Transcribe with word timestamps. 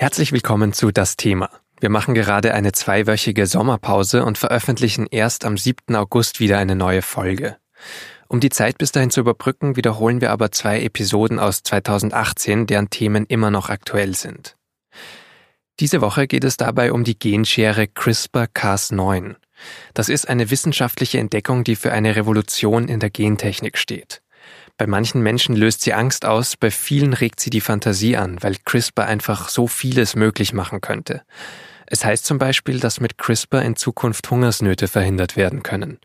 Herzlich 0.00 0.32
willkommen 0.32 0.72
zu 0.72 0.92
Das 0.92 1.16
Thema. 1.18 1.50
Wir 1.78 1.90
machen 1.90 2.14
gerade 2.14 2.54
eine 2.54 2.72
zweiwöchige 2.72 3.46
Sommerpause 3.46 4.24
und 4.24 4.38
veröffentlichen 4.38 5.06
erst 5.06 5.44
am 5.44 5.58
7. 5.58 5.94
August 5.94 6.40
wieder 6.40 6.56
eine 6.56 6.74
neue 6.74 7.02
Folge. 7.02 7.58
Um 8.26 8.40
die 8.40 8.48
Zeit 8.48 8.78
bis 8.78 8.92
dahin 8.92 9.10
zu 9.10 9.20
überbrücken, 9.20 9.76
wiederholen 9.76 10.22
wir 10.22 10.30
aber 10.30 10.52
zwei 10.52 10.80
Episoden 10.80 11.38
aus 11.38 11.62
2018, 11.64 12.66
deren 12.66 12.88
Themen 12.88 13.26
immer 13.26 13.50
noch 13.50 13.68
aktuell 13.68 14.14
sind. 14.14 14.56
Diese 15.80 16.00
Woche 16.00 16.26
geht 16.26 16.44
es 16.44 16.56
dabei 16.56 16.92
um 16.92 17.04
die 17.04 17.18
Genschere 17.18 17.82
CRISPR-Cas9. 17.82 19.36
Das 19.92 20.08
ist 20.08 20.30
eine 20.30 20.50
wissenschaftliche 20.50 21.18
Entdeckung, 21.18 21.62
die 21.62 21.76
für 21.76 21.92
eine 21.92 22.16
Revolution 22.16 22.88
in 22.88 23.00
der 23.00 23.10
Gentechnik 23.10 23.76
steht. 23.76 24.22
Bei 24.80 24.86
manchen 24.86 25.20
Menschen 25.20 25.56
löst 25.56 25.82
sie 25.82 25.92
Angst 25.92 26.24
aus, 26.24 26.56
bei 26.56 26.70
vielen 26.70 27.12
regt 27.12 27.38
sie 27.38 27.50
die 27.50 27.60
Fantasie 27.60 28.16
an, 28.16 28.38
weil 28.40 28.56
CRISPR 28.64 29.04
einfach 29.04 29.50
so 29.50 29.66
vieles 29.66 30.16
möglich 30.16 30.54
machen 30.54 30.80
könnte. 30.80 31.20
Es 31.84 32.02
heißt 32.02 32.24
zum 32.24 32.38
Beispiel, 32.38 32.80
dass 32.80 32.98
mit 32.98 33.18
CRISPR 33.18 33.60
in 33.60 33.76
Zukunft 33.76 34.30
Hungersnöte 34.30 34.88
verhindert 34.88 35.36
werden 35.36 35.62
können. 35.62 35.98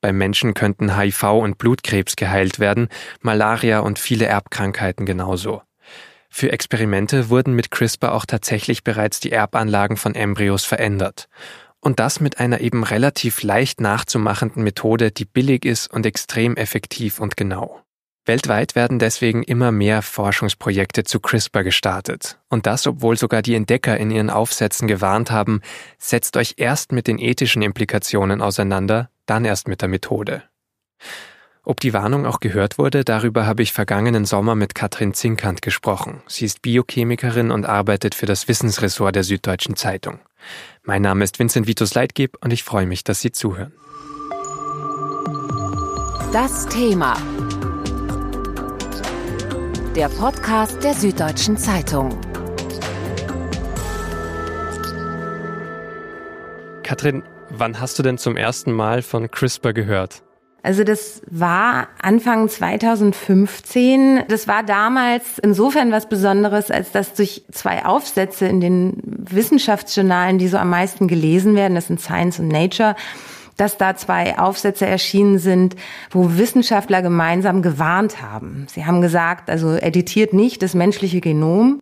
Beim 0.00 0.16
Menschen 0.16 0.54
könnten 0.54 0.96
HIV 0.96 1.24
und 1.24 1.58
Blutkrebs 1.58 2.16
geheilt 2.16 2.58
werden, 2.58 2.88
Malaria 3.20 3.80
und 3.80 3.98
viele 3.98 4.24
Erbkrankheiten 4.24 5.04
genauso. 5.04 5.60
Für 6.30 6.50
Experimente 6.52 7.28
wurden 7.28 7.52
mit 7.52 7.70
CRISPR 7.70 8.14
auch 8.14 8.24
tatsächlich 8.24 8.82
bereits 8.82 9.20
die 9.20 9.32
Erbanlagen 9.32 9.98
von 9.98 10.14
Embryos 10.14 10.64
verändert. 10.64 11.28
Und 11.80 12.00
das 12.00 12.20
mit 12.20 12.40
einer 12.40 12.62
eben 12.62 12.82
relativ 12.82 13.42
leicht 13.42 13.82
nachzumachenden 13.82 14.64
Methode, 14.64 15.10
die 15.10 15.26
billig 15.26 15.66
ist 15.66 15.92
und 15.92 16.06
extrem 16.06 16.56
effektiv 16.56 17.20
und 17.20 17.36
genau. 17.36 17.82
Weltweit 18.26 18.74
werden 18.74 18.98
deswegen 18.98 19.42
immer 19.42 19.70
mehr 19.70 20.02
Forschungsprojekte 20.02 21.04
zu 21.04 21.20
CRISPR 21.20 21.62
gestartet. 21.62 22.38
Und 22.48 22.66
das, 22.66 22.86
obwohl 22.86 23.16
sogar 23.16 23.40
die 23.40 23.54
Entdecker 23.54 23.96
in 23.96 24.10
ihren 24.10 24.30
Aufsätzen 24.30 24.88
gewarnt 24.88 25.30
haben, 25.30 25.60
setzt 25.98 26.36
euch 26.36 26.54
erst 26.56 26.92
mit 26.92 27.06
den 27.06 27.18
ethischen 27.18 27.62
Implikationen 27.62 28.42
auseinander, 28.42 29.10
dann 29.26 29.44
erst 29.44 29.68
mit 29.68 29.80
der 29.80 29.88
Methode. 29.88 30.42
Ob 31.62 31.80
die 31.80 31.92
Warnung 31.92 32.26
auch 32.26 32.38
gehört 32.38 32.78
wurde, 32.78 33.04
darüber 33.04 33.44
habe 33.46 33.62
ich 33.62 33.72
vergangenen 33.72 34.24
Sommer 34.24 34.54
mit 34.54 34.74
Katrin 34.74 35.14
Zinkant 35.14 35.62
gesprochen. 35.62 36.22
Sie 36.28 36.44
ist 36.44 36.62
Biochemikerin 36.62 37.50
und 37.50 37.64
arbeitet 37.64 38.14
für 38.14 38.26
das 38.26 38.46
Wissensressort 38.46 39.16
der 39.16 39.24
Süddeutschen 39.24 39.74
Zeitung. 39.74 40.20
Mein 40.84 41.02
Name 41.02 41.24
ist 41.24 41.38
Vincent 41.38 41.66
Vitus 41.66 41.94
Leitgeb 41.94 42.36
und 42.40 42.52
ich 42.52 42.62
freue 42.62 42.86
mich, 42.86 43.02
dass 43.02 43.20
Sie 43.20 43.32
zuhören. 43.32 43.72
Das 46.32 46.66
Thema 46.66 47.16
der 49.96 50.10
Podcast 50.10 50.84
der 50.84 50.92
Süddeutschen 50.92 51.56
Zeitung. 51.56 52.10
Katrin, 56.82 57.22
wann 57.48 57.80
hast 57.80 57.98
du 57.98 58.02
denn 58.02 58.18
zum 58.18 58.36
ersten 58.36 58.72
Mal 58.72 59.00
von 59.00 59.30
CRISPR 59.30 59.72
gehört? 59.72 60.22
Also 60.62 60.84
das 60.84 61.22
war 61.30 61.88
Anfang 62.02 62.50
2015. 62.50 64.24
Das 64.28 64.46
war 64.46 64.62
damals 64.64 65.38
insofern 65.38 65.90
was 65.92 66.10
Besonderes, 66.10 66.70
als 66.70 66.92
dass 66.92 67.14
durch 67.14 67.46
zwei 67.50 67.86
Aufsätze 67.86 68.46
in 68.46 68.60
den 68.60 69.00
Wissenschaftsjournalen, 69.02 70.36
die 70.36 70.48
so 70.48 70.58
am 70.58 70.68
meisten 70.68 71.08
gelesen 71.08 71.54
werden, 71.54 71.74
das 71.74 71.86
sind 71.86 72.02
Science 72.02 72.38
und 72.38 72.48
Nature, 72.48 72.96
dass 73.56 73.78
da 73.78 73.96
zwei 73.96 74.38
Aufsätze 74.38 74.86
erschienen 74.86 75.38
sind, 75.38 75.76
wo 76.10 76.36
Wissenschaftler 76.36 77.02
gemeinsam 77.02 77.62
gewarnt 77.62 78.22
haben. 78.22 78.66
Sie 78.70 78.84
haben 78.84 79.00
gesagt, 79.00 79.50
also 79.50 79.74
editiert 79.74 80.32
nicht 80.32 80.62
das 80.62 80.74
menschliche 80.74 81.20
Genom, 81.20 81.80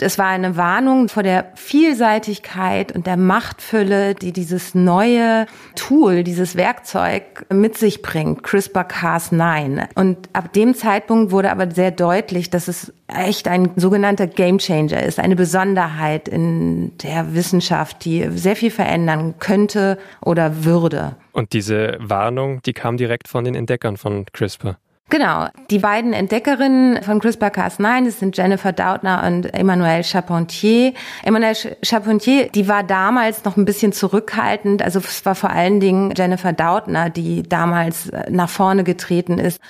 es 0.00 0.18
war 0.18 0.26
eine 0.26 0.56
Warnung 0.56 1.08
vor 1.08 1.22
der 1.22 1.52
Vielseitigkeit 1.54 2.92
und 2.92 3.06
der 3.06 3.16
Machtfülle, 3.16 4.14
die 4.14 4.32
dieses 4.32 4.74
neue 4.74 5.46
Tool, 5.74 6.24
dieses 6.24 6.56
Werkzeug 6.56 7.46
mit 7.50 7.76
sich 7.76 8.02
bringt, 8.02 8.42
CRISPR-Cas9. 8.42 9.88
Und 9.94 10.28
ab 10.32 10.52
dem 10.52 10.74
Zeitpunkt 10.74 11.30
wurde 11.30 11.50
aber 11.50 11.70
sehr 11.70 11.90
deutlich, 11.90 12.50
dass 12.50 12.68
es 12.68 12.92
echt 13.08 13.48
ein 13.48 13.70
sogenannter 13.76 14.26
Gamechanger 14.26 15.02
ist, 15.02 15.18
eine 15.18 15.36
Besonderheit 15.36 16.28
in 16.28 16.96
der 16.98 17.34
Wissenschaft, 17.34 18.04
die 18.04 18.28
sehr 18.30 18.56
viel 18.56 18.70
verändern 18.70 19.34
könnte 19.38 19.98
oder 20.20 20.64
würde. 20.64 21.16
Und 21.32 21.52
diese 21.52 21.96
Warnung, 22.00 22.62
die 22.62 22.72
kam 22.72 22.96
direkt 22.96 23.28
von 23.28 23.44
den 23.44 23.54
Entdeckern 23.54 23.96
von 23.96 24.26
CRISPR. 24.32 24.78
Genau. 25.12 25.46
Die 25.68 25.78
beiden 25.78 26.14
Entdeckerinnen 26.14 27.02
von 27.02 27.20
CRISPR-Cas9, 27.20 28.06
das 28.06 28.18
sind 28.18 28.34
Jennifer 28.34 28.72
Doudna 28.72 29.26
und 29.26 29.52
Emmanuelle 29.52 30.04
Charpentier. 30.04 30.94
Emmanuelle 31.22 31.76
Charpentier, 31.82 32.48
die 32.48 32.66
war 32.66 32.82
damals 32.82 33.44
noch 33.44 33.58
ein 33.58 33.66
bisschen 33.66 33.92
zurückhaltend. 33.92 34.80
Also 34.80 35.00
es 35.00 35.26
war 35.26 35.34
vor 35.34 35.50
allen 35.50 35.80
Dingen 35.80 36.14
Jennifer 36.16 36.54
Doudna, 36.54 37.10
die 37.10 37.42
damals 37.42 38.10
nach 38.30 38.48
vorne 38.48 38.84
getreten 38.84 39.36
ist. 39.36 39.60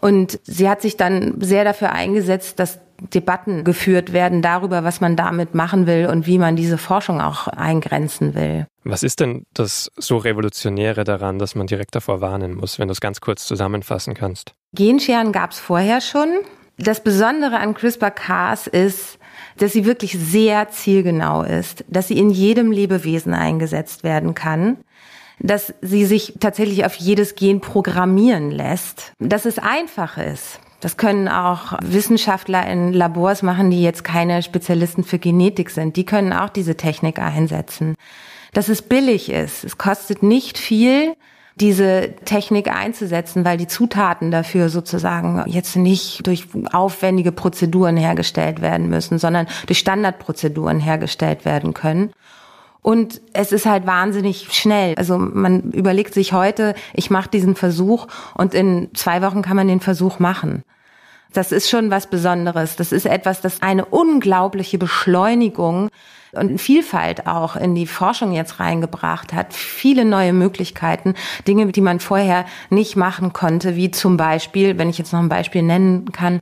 Und 0.00 0.40
sie 0.44 0.68
hat 0.68 0.82
sich 0.82 0.96
dann 0.96 1.40
sehr 1.40 1.64
dafür 1.64 1.92
eingesetzt, 1.92 2.58
dass 2.58 2.78
Debatten 3.14 3.64
geführt 3.64 4.12
werden 4.12 4.42
darüber, 4.42 4.84
was 4.84 5.00
man 5.00 5.16
damit 5.16 5.54
machen 5.54 5.86
will 5.86 6.06
und 6.06 6.26
wie 6.26 6.38
man 6.38 6.56
diese 6.56 6.78
Forschung 6.78 7.20
auch 7.20 7.48
eingrenzen 7.48 8.34
will. 8.34 8.66
Was 8.84 9.02
ist 9.02 9.20
denn 9.20 9.44
das 9.54 9.90
so 9.96 10.18
Revolutionäre 10.18 11.04
daran, 11.04 11.38
dass 11.38 11.54
man 11.54 11.66
direkt 11.66 11.94
davor 11.94 12.20
warnen 12.20 12.54
muss, 12.54 12.78
wenn 12.78 12.88
du 12.88 12.92
es 12.92 13.00
ganz 13.00 13.20
kurz 13.20 13.46
zusammenfassen 13.46 14.14
kannst? 14.14 14.52
Genscheren 14.74 15.32
gab 15.32 15.52
es 15.52 15.58
vorher 15.58 16.00
schon. 16.00 16.28
Das 16.78 17.02
Besondere 17.02 17.58
an 17.58 17.74
CRISPR-Cas 17.74 18.66
ist, 18.66 19.18
dass 19.58 19.72
sie 19.72 19.84
wirklich 19.84 20.18
sehr 20.18 20.70
zielgenau 20.70 21.42
ist, 21.42 21.84
dass 21.88 22.08
sie 22.08 22.18
in 22.18 22.30
jedem 22.30 22.72
Lebewesen 22.72 23.34
eingesetzt 23.34 24.02
werden 24.02 24.34
kann, 24.34 24.78
dass 25.40 25.74
sie 25.80 26.04
sich 26.04 26.34
tatsächlich 26.38 26.84
auf 26.84 26.94
jedes 26.96 27.34
Gen 27.34 27.60
programmieren 27.60 28.50
lässt, 28.50 29.12
dass 29.18 29.46
es 29.46 29.58
einfach 29.58 30.18
ist. 30.18 30.60
Das 30.80 30.96
können 30.96 31.28
auch 31.28 31.78
Wissenschaftler 31.82 32.66
in 32.66 32.92
Labors 32.92 33.42
machen, 33.42 33.70
die 33.70 33.82
jetzt 33.82 34.02
keine 34.02 34.42
Spezialisten 34.42 35.04
für 35.04 35.18
Genetik 35.18 35.70
sind. 35.70 35.96
Die 35.96 36.06
können 36.06 36.32
auch 36.32 36.48
diese 36.48 36.76
Technik 36.76 37.18
einsetzen. 37.18 37.96
Dass 38.54 38.68
es 38.68 38.82
billig 38.82 39.30
ist. 39.30 39.62
Es 39.62 39.76
kostet 39.76 40.22
nicht 40.22 40.58
viel, 40.58 41.14
diese 41.56 42.14
Technik 42.24 42.68
einzusetzen, 42.68 43.44
weil 43.44 43.58
die 43.58 43.66
Zutaten 43.66 44.30
dafür 44.30 44.70
sozusagen 44.70 45.44
jetzt 45.46 45.76
nicht 45.76 46.26
durch 46.26 46.46
aufwendige 46.72 47.32
Prozeduren 47.32 47.98
hergestellt 47.98 48.62
werden 48.62 48.88
müssen, 48.88 49.18
sondern 49.18 49.46
durch 49.66 49.78
Standardprozeduren 49.78 50.80
hergestellt 50.80 51.44
werden 51.44 51.74
können. 51.74 52.12
Und 52.82 53.20
es 53.32 53.52
ist 53.52 53.66
halt 53.66 53.86
wahnsinnig 53.86 54.52
schnell. 54.52 54.94
Also 54.96 55.18
man 55.18 55.70
überlegt 55.72 56.14
sich 56.14 56.32
heute, 56.32 56.74
ich 56.94 57.10
mache 57.10 57.28
diesen 57.28 57.54
Versuch 57.54 58.06
und 58.34 58.54
in 58.54 58.88
zwei 58.94 59.20
Wochen 59.22 59.42
kann 59.42 59.56
man 59.56 59.68
den 59.68 59.80
Versuch 59.80 60.18
machen. 60.18 60.62
Das 61.32 61.52
ist 61.52 61.70
schon 61.70 61.90
was 61.90 62.08
Besonderes. 62.08 62.76
Das 62.76 62.90
ist 62.90 63.06
etwas, 63.06 63.40
das 63.40 63.62
eine 63.62 63.84
unglaubliche 63.84 64.78
Beschleunigung 64.78 65.90
und 66.32 66.60
Vielfalt 66.60 67.26
auch 67.26 67.56
in 67.56 67.74
die 67.74 67.86
Forschung 67.86 68.32
jetzt 68.32 68.60
reingebracht 68.60 69.32
hat. 69.32 69.52
Viele 69.52 70.04
neue 70.04 70.32
Möglichkeiten, 70.32 71.14
Dinge, 71.46 71.66
die 71.66 71.80
man 71.80 72.00
vorher 72.00 72.46
nicht 72.70 72.96
machen 72.96 73.32
konnte, 73.32 73.76
wie 73.76 73.90
zum 73.90 74.16
Beispiel, 74.16 74.78
wenn 74.78 74.90
ich 74.90 74.98
jetzt 74.98 75.12
noch 75.12 75.20
ein 75.20 75.28
Beispiel 75.28 75.62
nennen 75.62 76.12
kann, 76.12 76.40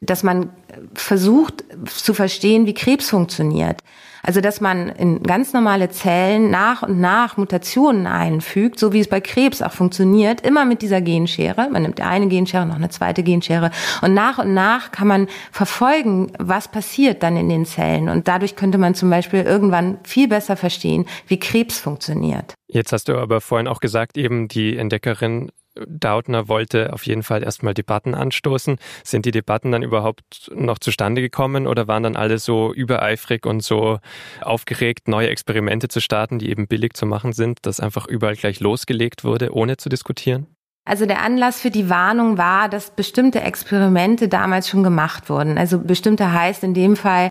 dass 0.00 0.22
man 0.22 0.50
versucht 0.94 1.64
zu 1.86 2.14
verstehen, 2.14 2.66
wie 2.66 2.74
Krebs 2.74 3.10
funktioniert. 3.10 3.82
Also 4.22 4.40
dass 4.40 4.60
man 4.60 4.88
in 4.88 5.22
ganz 5.22 5.52
normale 5.52 5.90
Zellen 5.90 6.50
nach 6.50 6.82
und 6.82 7.00
nach 7.00 7.36
Mutationen 7.36 8.06
einfügt, 8.06 8.78
so 8.78 8.92
wie 8.92 9.00
es 9.00 9.08
bei 9.08 9.20
Krebs 9.20 9.62
auch 9.62 9.72
funktioniert, 9.72 10.40
immer 10.42 10.64
mit 10.64 10.82
dieser 10.82 11.00
Genschere. 11.00 11.68
Man 11.70 11.82
nimmt 11.82 12.00
eine 12.00 12.28
Genschere, 12.28 12.66
noch 12.66 12.76
eine 12.76 12.90
zweite 12.90 13.22
Genschere 13.22 13.70
und 14.02 14.14
nach 14.14 14.38
und 14.38 14.54
nach 14.54 14.90
kann 14.90 15.08
man 15.08 15.28
verfolgen, 15.52 16.32
was 16.38 16.68
passiert 16.68 17.22
dann 17.22 17.36
in 17.36 17.48
den 17.48 17.64
Zellen. 17.64 18.08
Und 18.08 18.28
dadurch 18.28 18.56
könnte 18.56 18.78
man 18.78 18.94
zum 18.94 19.08
Beispiel 19.08 19.42
irgendwann 19.42 19.98
viel 20.02 20.28
besser 20.28 20.56
verstehen, 20.56 21.06
wie 21.26 21.38
Krebs 21.38 21.78
funktioniert. 21.78 22.54
Jetzt 22.66 22.92
hast 22.92 23.08
du 23.08 23.16
aber 23.16 23.40
vorhin 23.40 23.68
auch 23.68 23.80
gesagt, 23.80 24.18
eben 24.18 24.48
die 24.48 24.76
Entdeckerin 24.76 25.50
Dautner 25.86 26.48
wollte 26.48 26.92
auf 26.92 27.06
jeden 27.06 27.22
Fall 27.22 27.42
erstmal 27.42 27.74
Debatten 27.74 28.14
anstoßen. 28.14 28.78
Sind 29.04 29.26
die 29.26 29.30
Debatten 29.30 29.72
dann 29.72 29.82
überhaupt 29.82 30.50
noch 30.54 30.78
zustande 30.78 31.20
gekommen 31.20 31.66
oder 31.66 31.88
waren 31.88 32.02
dann 32.02 32.16
alle 32.16 32.38
so 32.38 32.72
übereifrig 32.72 33.46
und 33.46 33.62
so 33.62 33.98
aufgeregt, 34.40 35.08
neue 35.08 35.28
Experimente 35.28 35.88
zu 35.88 36.00
starten, 36.00 36.38
die 36.38 36.50
eben 36.50 36.66
billig 36.66 36.94
zu 36.94 37.06
machen 37.06 37.32
sind, 37.32 37.60
dass 37.62 37.80
einfach 37.80 38.06
überall 38.06 38.36
gleich 38.36 38.60
losgelegt 38.60 39.24
wurde, 39.24 39.52
ohne 39.54 39.76
zu 39.76 39.88
diskutieren? 39.88 40.46
Also 40.84 41.04
der 41.04 41.22
Anlass 41.22 41.60
für 41.60 41.70
die 41.70 41.90
Warnung 41.90 42.38
war, 42.38 42.70
dass 42.70 42.90
bestimmte 42.90 43.42
Experimente 43.42 44.28
damals 44.28 44.70
schon 44.70 44.82
gemacht 44.82 45.28
wurden. 45.28 45.58
Also 45.58 45.78
bestimmte 45.78 46.32
heißt 46.32 46.64
in 46.64 46.72
dem 46.72 46.96
Fall, 46.96 47.30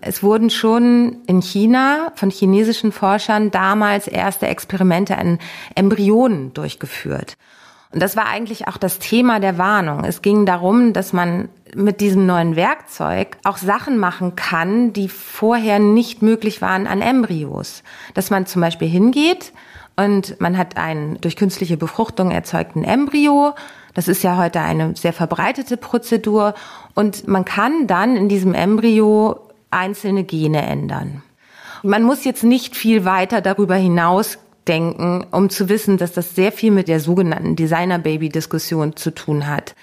es 0.00 0.22
wurden 0.22 0.50
schon 0.50 1.22
in 1.26 1.40
China 1.40 2.12
von 2.14 2.30
chinesischen 2.30 2.92
Forschern 2.92 3.50
damals 3.50 4.06
erste 4.06 4.46
Experimente 4.46 5.16
an 5.16 5.38
Embryonen 5.74 6.52
durchgeführt. 6.52 7.36
Und 7.90 8.02
das 8.02 8.16
war 8.16 8.26
eigentlich 8.26 8.68
auch 8.68 8.76
das 8.76 8.98
Thema 8.98 9.40
der 9.40 9.56
Warnung. 9.56 10.04
Es 10.04 10.20
ging 10.20 10.44
darum, 10.44 10.92
dass 10.92 11.12
man 11.12 11.48
mit 11.74 12.00
diesem 12.00 12.26
neuen 12.26 12.54
Werkzeug 12.54 13.38
auch 13.44 13.56
Sachen 13.56 13.98
machen 13.98 14.36
kann, 14.36 14.92
die 14.92 15.08
vorher 15.08 15.78
nicht 15.78 16.22
möglich 16.22 16.60
waren 16.60 16.86
an 16.86 17.00
Embryos. 17.00 17.82
Dass 18.14 18.30
man 18.30 18.46
zum 18.46 18.60
Beispiel 18.60 18.88
hingeht 18.88 19.52
und 19.96 20.40
man 20.40 20.56
hat 20.56 20.76
einen 20.76 21.20
durch 21.20 21.36
künstliche 21.36 21.76
Befruchtung 21.76 22.30
erzeugten 22.30 22.84
Embryo. 22.84 23.54
Das 23.94 24.06
ist 24.06 24.22
ja 24.22 24.36
heute 24.36 24.60
eine 24.60 24.94
sehr 24.94 25.12
verbreitete 25.12 25.76
Prozedur. 25.76 26.54
Und 26.94 27.26
man 27.26 27.44
kann 27.44 27.86
dann 27.86 28.16
in 28.16 28.28
diesem 28.28 28.54
Embryo 28.54 29.40
einzelne 29.70 30.24
Gene 30.24 30.64
ändern. 30.64 31.22
Man 31.82 32.02
muss 32.02 32.24
jetzt 32.24 32.44
nicht 32.44 32.76
viel 32.76 33.04
weiter 33.04 33.40
darüber 33.40 33.76
hinaus 33.76 34.38
denken, 34.68 35.26
um 35.30 35.50
zu 35.50 35.68
wissen, 35.68 35.96
dass 35.96 36.12
das 36.12 36.34
sehr 36.34 36.52
viel 36.52 36.70
mit 36.70 36.88
der 36.88 37.00
sogenannten 37.00 37.56
Designer-Baby-Diskussion 37.56 38.96
zu 38.96 39.10
tun 39.10 39.46
hat. 39.46 39.74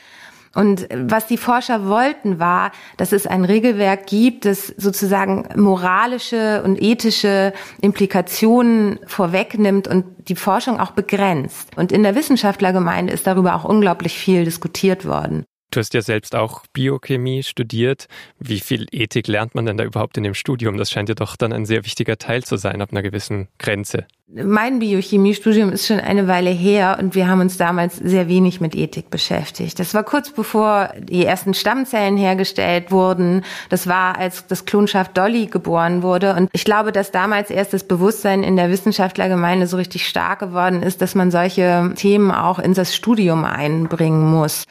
Und 0.56 0.88
was 0.96 1.28
die 1.28 1.38
Forscher 1.38 1.86
wollten, 1.86 2.40
war, 2.40 2.72
dass 2.96 3.12
es 3.12 3.28
ein 3.28 3.44
Regelwerk 3.44 4.08
gibt, 4.08 4.46
das 4.46 4.68
sozusagen 4.78 5.50
moralische 5.62 6.64
und 6.64 6.82
ethische 6.82 7.52
Implikationen 7.82 9.00
vorwegnimmt 9.06 9.90
und 9.90 10.06
die 10.30 10.36
Forschung 10.36 10.80
auch 10.80 10.92
begrenzt. 10.92 11.72
Und 11.76 11.92
in 11.92 12.04
der 12.04 12.16
Wissenschaftlergemeinde 12.16 13.12
ist 13.12 13.28
darüber 13.28 13.56
auch 13.56 13.66
unglaublich 13.66 14.18
viel 14.18 14.46
diskutiert 14.46 15.06
worden. 15.06 15.44
Du 15.76 15.82
hast 15.82 15.94
ja 15.94 16.02
selbst 16.02 16.38
auch 16.38 16.64
Biochemie 16.72 17.44
studiert. 17.44 18.08
Wie 18.40 18.62
viel 18.62 18.86
Ethik 18.94 19.28
lernt 19.28 19.56
man 19.56 19.66
denn 19.66 19.76
da 19.76 19.84
überhaupt 19.84 20.16
in 20.16 20.24
dem 20.24 20.34
Studium? 20.34 20.78
Das 20.78 20.90
scheint 20.90 21.10
ja 21.10 21.16
doch 21.16 21.36
dann 21.36 21.52
ein 21.52 21.66
sehr 21.66 21.84
wichtiger 21.84 22.18
Teil 22.18 22.46
zu 22.46 22.56
sein 22.56 22.82
ab 22.82 22.94
einer 22.94 23.02
gewissen 23.02 23.50
Grenze. 23.60 24.06
Mein 24.34 24.80
Biochemiestudium 24.80 25.74
ist 25.74 25.86
schon 25.86 26.00
eine 26.00 26.30
Weile 26.30 26.50
her 26.50 26.96
und 26.98 27.14
wir 27.14 27.28
haben 27.28 27.42
uns 27.42 27.58
damals 27.58 27.98
sehr 27.98 28.30
wenig 28.30 28.62
mit 28.62 28.74
Ethik 28.74 29.10
beschäftigt. 29.10 29.78
Das 29.78 29.94
war 29.94 30.04
kurz 30.04 30.32
bevor 30.32 30.94
die 30.98 31.26
ersten 31.26 31.54
Stammzellen 31.54 32.16
hergestellt 32.16 32.90
wurden. 32.90 33.44
Das 33.70 33.86
war, 33.86 34.18
als 34.18 34.48
das 34.48 34.64
Klonschaft 34.64 35.18
Dolly 35.18 35.48
geboren 35.48 36.04
wurde. 36.04 36.36
Und 36.36 36.50
ich 36.54 36.64
glaube, 36.64 36.94
dass 36.94 37.12
damals 37.12 37.50
erst 37.50 37.74
das 37.74 37.84
Bewusstsein 37.84 38.44
in 38.44 38.56
der 38.56 38.70
Wissenschaftlergemeinde 38.70 39.68
so 39.68 39.76
richtig 39.76 40.08
stark 40.08 40.40
geworden 40.40 40.82
ist, 40.84 41.02
dass 41.02 41.16
man 41.16 41.32
solche 41.32 41.92
Themen 41.98 42.32
auch 42.32 42.60
in 42.60 42.74
das 42.74 42.96
Studium 42.96 43.44
einbringen 43.44 44.32
muss. 44.32 44.64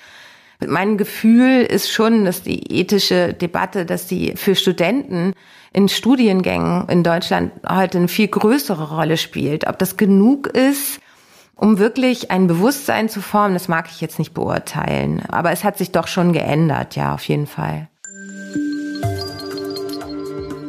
Mein 0.67 0.97
Gefühl 0.97 1.63
ist 1.63 1.91
schon, 1.91 2.25
dass 2.25 2.43
die 2.43 2.73
ethische 2.73 3.35
Debatte, 3.35 3.85
dass 3.87 4.07
die 4.07 4.35
für 4.37 4.55
Studenten 4.55 5.33
in 5.73 5.89
Studiengängen 5.89 6.89
in 6.89 7.03
Deutschland 7.03 7.53
heute 7.69 7.99
eine 7.99 8.09
viel 8.09 8.29
größere 8.29 8.95
Rolle 8.97 9.17
spielt. 9.17 9.67
Ob 9.67 9.79
das 9.79 9.97
genug 9.97 10.47
ist, 10.47 11.01
um 11.57 11.79
wirklich 11.79 12.31
ein 12.31 12.47
Bewusstsein 12.47 13.09
zu 13.09 13.21
formen, 13.21 13.55
das 13.55 13.69
mag 13.69 13.89
ich 13.91 14.01
jetzt 14.01 14.19
nicht 14.19 14.35
beurteilen. 14.35 15.23
Aber 15.29 15.51
es 15.51 15.65
hat 15.65 15.79
sich 15.79 15.91
doch 15.93 16.07
schon 16.07 16.33
geändert, 16.33 16.97
ja, 16.97 17.15
auf 17.15 17.27
jeden 17.29 17.47
Fall. 17.47 17.89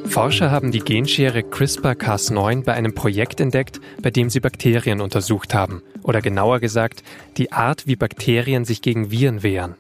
Forscher 0.07 0.52
haben 0.52 0.72
die 0.72 0.80
Genschere 0.80 1.40
CRISPR-Cas9 1.42 2.63
bei 2.63 2.74
einem 2.74 2.94
Projekt 2.96 3.40
entdeckt, 3.40 3.81
bei 4.02 4.12
dem 4.12 4.30
sie 4.30 4.40
Bakterien 4.40 5.02
untersucht 5.02 5.54
haben. 5.54 5.81
Oder 6.04 6.22
genauer 6.22 6.60
gesagt, 6.60 7.04
die 7.38 7.52
Art, 7.52 7.88
wie 7.88 7.96
Bakterien 7.96 8.66
sich 8.66 8.81
gegen 8.81 9.12
Viren 9.12 9.44
wehren. 9.44 9.75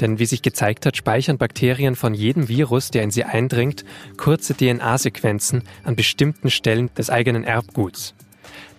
Denn 0.00 0.18
wie 0.18 0.26
sich 0.26 0.40
gezeigt 0.40 0.86
hat, 0.86 0.96
speichern 0.96 1.36
Bakterien 1.36 1.94
von 1.94 2.14
jedem 2.14 2.48
Virus, 2.48 2.90
der 2.90 3.02
in 3.02 3.10
sie 3.10 3.24
eindringt, 3.24 3.84
kurze 4.16 4.54
DNA-Sequenzen 4.54 5.64
an 5.84 5.94
bestimmten 5.94 6.50
Stellen 6.50 6.90
des 6.96 7.10
eigenen 7.10 7.44
Erbguts. 7.44 8.14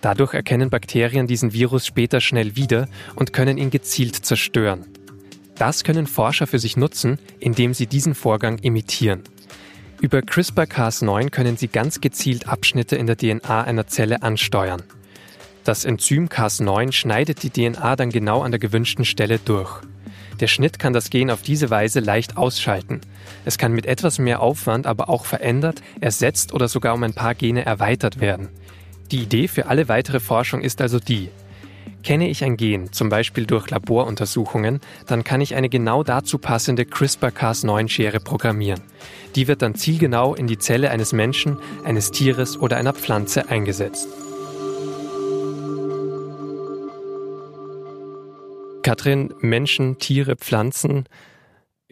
Dadurch 0.00 0.34
erkennen 0.34 0.68
Bakterien 0.68 1.28
diesen 1.28 1.52
Virus 1.52 1.86
später 1.86 2.20
schnell 2.20 2.56
wieder 2.56 2.88
und 3.14 3.32
können 3.32 3.56
ihn 3.56 3.70
gezielt 3.70 4.16
zerstören. 4.16 4.86
Das 5.54 5.84
können 5.84 6.08
Forscher 6.08 6.48
für 6.48 6.58
sich 6.58 6.76
nutzen, 6.76 7.18
indem 7.38 7.72
sie 7.72 7.86
diesen 7.86 8.14
Vorgang 8.16 8.58
imitieren. 8.58 9.22
Über 10.02 10.18
CRISPR-Cas9 10.18 11.30
können 11.30 11.56
sie 11.56 11.68
ganz 11.68 12.00
gezielt 12.00 12.48
Abschnitte 12.48 12.96
in 12.96 13.06
der 13.06 13.16
DNA 13.16 13.62
einer 13.62 13.86
Zelle 13.86 14.24
ansteuern. 14.24 14.82
Das 15.62 15.84
Enzym 15.84 16.26
Cas9 16.26 16.90
schneidet 16.90 17.44
die 17.44 17.50
DNA 17.50 17.94
dann 17.94 18.10
genau 18.10 18.42
an 18.42 18.50
der 18.50 18.58
gewünschten 18.58 19.04
Stelle 19.04 19.38
durch. 19.38 19.80
Der 20.40 20.48
Schnitt 20.48 20.80
kann 20.80 20.92
das 20.92 21.08
Gen 21.08 21.30
auf 21.30 21.42
diese 21.42 21.70
Weise 21.70 22.00
leicht 22.00 22.36
ausschalten. 22.36 23.00
Es 23.44 23.58
kann 23.58 23.70
mit 23.70 23.86
etwas 23.86 24.18
mehr 24.18 24.40
Aufwand 24.40 24.88
aber 24.88 25.08
auch 25.08 25.24
verändert, 25.24 25.82
ersetzt 26.00 26.52
oder 26.52 26.66
sogar 26.66 26.94
um 26.94 27.04
ein 27.04 27.14
paar 27.14 27.36
Gene 27.36 27.64
erweitert 27.64 28.18
werden. 28.18 28.48
Die 29.12 29.22
Idee 29.22 29.46
für 29.46 29.66
alle 29.66 29.86
weitere 29.86 30.18
Forschung 30.18 30.62
ist 30.62 30.80
also 30.80 30.98
die, 30.98 31.28
Kenne 32.02 32.28
ich 32.28 32.42
ein 32.42 32.56
Gen, 32.56 32.92
zum 32.92 33.08
Beispiel 33.08 33.46
durch 33.46 33.70
Laboruntersuchungen, 33.70 34.80
dann 35.06 35.22
kann 35.22 35.40
ich 35.40 35.54
eine 35.54 35.68
genau 35.68 36.02
dazu 36.02 36.38
passende 36.38 36.82
CRISPR-Cas9-Schere 36.82 38.20
programmieren. 38.20 38.80
Die 39.36 39.48
wird 39.48 39.62
dann 39.62 39.74
zielgenau 39.74 40.34
in 40.34 40.46
die 40.46 40.58
Zelle 40.58 40.90
eines 40.90 41.12
Menschen, 41.12 41.58
eines 41.84 42.10
Tieres 42.10 42.58
oder 42.58 42.76
einer 42.76 42.92
Pflanze 42.92 43.48
eingesetzt. 43.48 44.08
Katrin, 48.82 49.32
Menschen, 49.40 49.98
Tiere, 49.98 50.34
Pflanzen, 50.36 51.06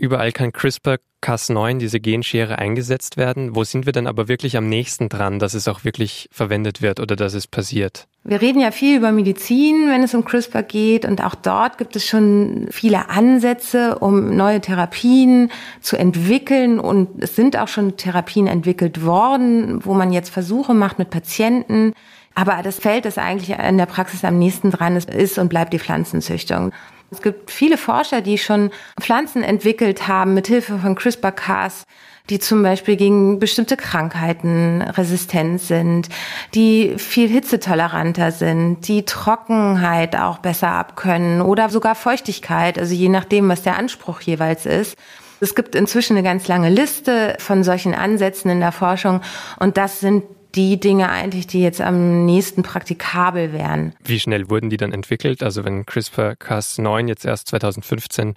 überall 0.01 0.33
kann 0.33 0.51
CRISPR-Cas9, 0.51 1.79
diese 1.79 2.01
Genschere, 2.01 2.59
eingesetzt 2.59 3.17
werden. 3.17 3.55
Wo 3.55 3.65
sind 3.65 3.87
wir 3.87 3.93
denn 3.93 4.07
aber 4.07 4.29
wirklich 4.29 4.57
am 4.57 4.69
nächsten 4.69 5.09
dran, 5.09 5.39
dass 5.39 5.55
es 5.55 5.69
auch 5.69 5.85
wirklich 5.85 6.29
verwendet 6.33 6.81
wird 6.83 6.99
oder 6.99 7.15
dass 7.17 7.35
es 7.35 7.47
passiert? 7.47 8.09
Wir 8.25 8.41
reden 8.41 8.61
ja 8.61 8.71
viel 8.71 8.97
über 8.97 9.13
Medizin, 9.13 9.89
wenn 9.89 10.03
es 10.03 10.15
um 10.15 10.25
CRISPR 10.25 10.63
geht. 10.63 11.05
Und 11.05 11.23
auch 11.23 11.35
dort 11.35 11.79
gibt 11.79 11.97
es 11.97 12.07
schon 12.07 12.67
viele 12.71 13.11
Ansätze, 13.11 13.99
um 13.99 14.35
neue 14.35 14.61
Therapien 14.61 15.51
zu 15.81 15.97
entwickeln. 15.97 16.81
Und 16.81 17.23
es 17.23 17.37
sind 17.37 17.57
auch 17.57 17.69
schon 17.69 17.97
Therapien 17.97 18.47
entwickelt 18.47 19.05
worden, 19.05 19.85
wo 19.85 19.95
man 19.95 20.13
jetzt 20.13 20.31
Versuche 20.31 20.75
macht 20.75 20.99
mit 20.99 21.11
Patienten. 21.11 21.93
Aber 22.35 22.63
das 22.63 22.79
Feld, 22.79 23.05
das 23.05 23.19
eigentlich 23.19 23.59
in 23.59 23.77
der 23.77 23.87
Praxis 23.87 24.25
am 24.25 24.39
nächsten 24.39 24.71
dran 24.71 24.97
ist, 24.97 25.11
ist 25.11 25.39
und 25.39 25.49
bleibt 25.49 25.73
die 25.73 25.79
Pflanzenzüchtung. 25.79 26.73
Es 27.11 27.23
gibt 27.23 27.51
viele 27.51 27.77
Forscher, 27.77 28.21
die 28.21 28.39
schon 28.39 28.71
Pflanzen 29.01 29.43
entwickelt 29.43 30.07
haben 30.07 30.35
mit 30.35 30.47
Hilfe 30.47 30.79
von 30.79 30.95
CRISPR-Cas, 30.95 31.85
die 32.29 32.39
zum 32.39 32.63
Beispiel 32.63 32.97
gegen 32.97 33.41
bestimmte 33.41 33.77
Krankheiten 33.77 34.83
resistent 34.83 35.61
sind, 35.61 36.09
die 36.55 36.95
viel 36.97 37.29
hitzetoleranter 37.29 38.31
sind, 38.31 38.87
die 38.87 39.05
Trockenheit 39.05 40.15
auch 40.15 40.39
besser 40.39 40.69
abkönnen 40.69 41.43
oder 41.43 41.69
sogar 41.69 41.97
Feuchtigkeit, 41.97 42.79
also 42.79 42.95
je 42.95 43.09
nachdem, 43.09 43.49
was 43.49 43.63
der 43.63 43.77
Anspruch 43.77 44.21
jeweils 44.21 44.65
ist. 44.65 44.97
Es 45.41 45.55
gibt 45.55 45.75
inzwischen 45.75 46.17
eine 46.17 46.23
ganz 46.23 46.47
lange 46.47 46.69
Liste 46.69 47.37
von 47.39 47.65
solchen 47.65 47.95
Ansätzen 47.95 48.51
in 48.51 48.61
der 48.61 48.73
Forschung 48.73 49.23
und 49.59 49.77
das 49.77 49.99
sind 49.99 50.23
die 50.55 50.79
Dinge 50.81 51.09
eigentlich, 51.09 51.47
die 51.47 51.63
jetzt 51.63 51.81
am 51.81 52.25
nächsten 52.25 52.63
praktikabel 52.63 53.53
wären. 53.53 53.95
Wie 54.05 54.21
schnell 54.21 54.51
wurden 54.51 54.71
die 54.71 54.77
dann 54.77 54.93
entwickelt? 54.93 55.43
Also 55.43 55.65
wenn 55.65 55.87
CRISPR-Cas9 55.87 57.09
jetzt 57.09 57.25
erst 57.25 57.49
2015 57.49 58.35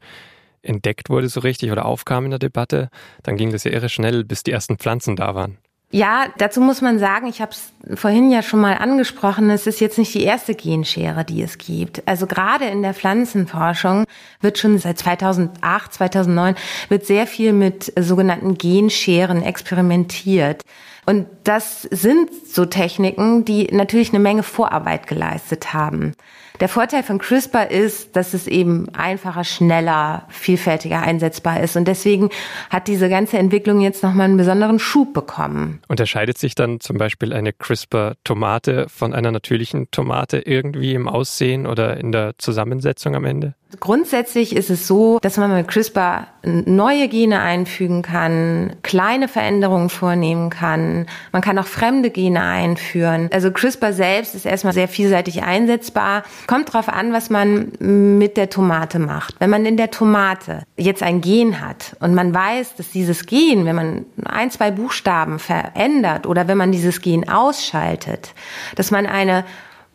entdeckt 0.62 1.10
wurde 1.10 1.28
so 1.30 1.42
richtig 1.42 1.72
oder 1.72 1.86
aufkam 1.86 2.26
in 2.26 2.32
der 2.32 2.40
Debatte, 2.40 2.90
dann 3.22 3.38
ging 3.38 3.52
das 3.52 3.64
ja 3.64 3.72
irre 3.72 3.90
schnell, 3.90 4.24
bis 4.24 4.44
die 4.44 4.52
ersten 4.52 4.78
Pflanzen 4.78 5.16
da 5.16 5.36
waren. 5.36 5.58
Ja, 5.96 6.26
dazu 6.40 6.60
muss 6.60 6.82
man 6.82 6.98
sagen, 6.98 7.28
ich 7.28 7.40
habe 7.40 7.52
es 7.52 8.00
vorhin 8.00 8.32
ja 8.32 8.42
schon 8.42 8.60
mal 8.60 8.74
angesprochen, 8.80 9.52
es 9.52 9.68
ist 9.68 9.80
jetzt 9.80 10.00
nicht 10.00 10.12
die 10.16 10.24
erste 10.24 10.56
Genschere, 10.56 11.24
die 11.24 11.44
es 11.44 11.60
gibt. 11.60 12.08
Also 12.08 12.26
gerade 12.26 12.66
in 12.66 12.82
der 12.82 12.96
Pflanzenforschung 12.96 14.06
wird 14.42 14.58
schon 14.58 14.80
seit 14.80 14.98
2008, 14.98 15.94
2009 15.94 16.56
wird 16.90 17.06
sehr 17.06 17.28
viel 17.28 17.54
mit 17.54 17.94
sogenannten 17.96 18.58
Genscheren 18.58 19.44
experimentiert. 19.44 20.64
Und 21.06 21.28
das 21.44 21.84
sind 21.84 22.30
so 22.48 22.66
Techniken, 22.66 23.46
die 23.46 23.68
natürlich 23.72 24.10
eine 24.10 24.20
Menge 24.20 24.44
Vorarbeit 24.44 25.08
geleistet 25.08 25.74
haben. 25.74 26.14
Der 26.60 26.70
Vorteil 26.70 27.04
von 27.04 27.18
CRISPR 27.18 27.72
ist, 27.72 28.16
dass 28.16 28.34
es 28.34 28.48
eben 28.48 28.88
einfacher, 28.94 29.44
schneller, 29.44 30.28
vielfältiger 30.30 31.02
einsetzbar 31.02 31.62
ist. 31.62 31.76
Und 31.76 31.88
deswegen 31.88 32.30
hat 32.70 32.88
diese 32.88 33.10
ganze 33.10 33.38
Entwicklung 33.38 33.82
jetzt 33.82 34.04
nochmal 34.04 34.26
einen 34.26 34.38
besonderen 34.38 34.80
Schub 34.80 35.14
bekommen. 35.14 35.82
Unterscheidet 35.88 36.38
sich 36.38 36.54
dann 36.54 36.80
zum 36.80 36.98
Beispiel 36.98 37.34
eine 37.34 37.54
CRISPR-Tomate 37.54 38.88
von 38.88 39.14
einer 39.14 39.32
natürlichen 39.32 39.90
Tomate 39.90 40.40
irgendwie 40.40 40.94
im 40.94 41.10
Aussehen 41.10 41.66
oder 41.66 41.98
in 41.98 42.12
der 42.12 42.34
Zusammensetzung 42.38 43.16
am 43.16 43.26
Ende? 43.26 43.56
Grundsätzlich 43.80 44.56
ist 44.56 44.70
es 44.70 44.88
so, 44.88 45.20
dass 45.22 45.38
man 45.38 45.54
mit 45.54 45.68
CRISPR 45.68 46.28
neue 46.46 47.08
Gene 47.08 47.40
einfügen 47.40 48.02
kann, 48.02 48.74
kleine 48.84 49.28
Veränderungen 49.28 49.90
vornehmen 49.90 50.50
kann. 50.50 51.06
Man 51.32 51.42
kann 51.42 51.58
auch 51.58 51.66
fremde 51.66 52.10
Gene 52.10 52.42
einführen. 52.42 53.30
Also 53.34 53.52
CRISPR 53.52 53.94
selbst 53.94 54.36
ist 54.36 54.46
erstmal 54.46 54.74
sehr 54.74 54.88
vielseitig 54.88 55.44
einsetzbar. 55.44 56.24
Kommt 56.48 56.74
drauf 56.74 56.90
an, 56.90 57.14
was 57.14 57.30
man 57.30 57.72
mit 57.80 58.38
der 58.38 58.50
Tomate 58.50 59.00
macht. 59.00 59.36
Wenn 59.40 59.50
man 59.50 59.66
in 59.66 59.78
der 59.78 59.92
Tomate 59.92 60.64
jetzt 60.78 61.02
ein 61.02 61.22
Gen 61.22 61.62
hat 61.62 61.96
und 62.00 62.14
man 62.14 62.34
weiß, 62.34 62.76
dass 62.76 62.92
dieses 62.92 63.26
Gen, 63.26 63.66
wenn 63.66 63.76
man 63.76 64.06
ein, 64.26 64.52
zwei 64.52 64.72
Buchstaben 64.72 65.40
verändert 65.40 66.28
oder 66.28 66.48
wenn 66.48 66.58
man 66.58 66.72
dieses 66.72 67.02
Gen 67.02 67.30
ausschaltet, 67.30 68.34
dass 68.76 68.92
man 68.92 69.06
eine 69.06 69.46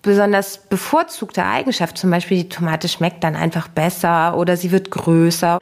besonders 0.03 0.59
bevorzugte 0.59 1.45
Eigenschaft, 1.45 1.99
zum 1.99 2.11
Beispiel 2.11 2.39
die 2.39 2.49
Tomate 2.49 2.89
schmeckt 2.89 3.25
dann 3.25 3.37
einfach 3.37 3.69
besser 3.69 4.37
oder 4.37 4.57
sie 4.57 4.71
wird 4.71 4.91
größer. 4.91 5.59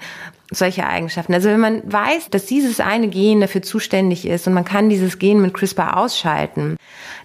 Solche 0.53 0.87
Eigenschaften. 0.87 1.35
Also 1.35 1.49
wenn 1.49 1.59
man 1.59 1.83
weiß, 1.93 2.31
dass 2.31 2.47
dieses 2.47 2.79
eine 2.79 3.09
Gen 3.09 3.41
dafür 3.41 3.63
zuständig 3.63 4.25
ist 4.25 4.47
und 4.47 4.55
man 4.55 4.65
kann 4.65 4.89
dieses 4.89 5.19
Gen 5.19 5.43
mit 5.43 5.55
CRISPR 5.55 5.97
ausschalten, 5.97 6.77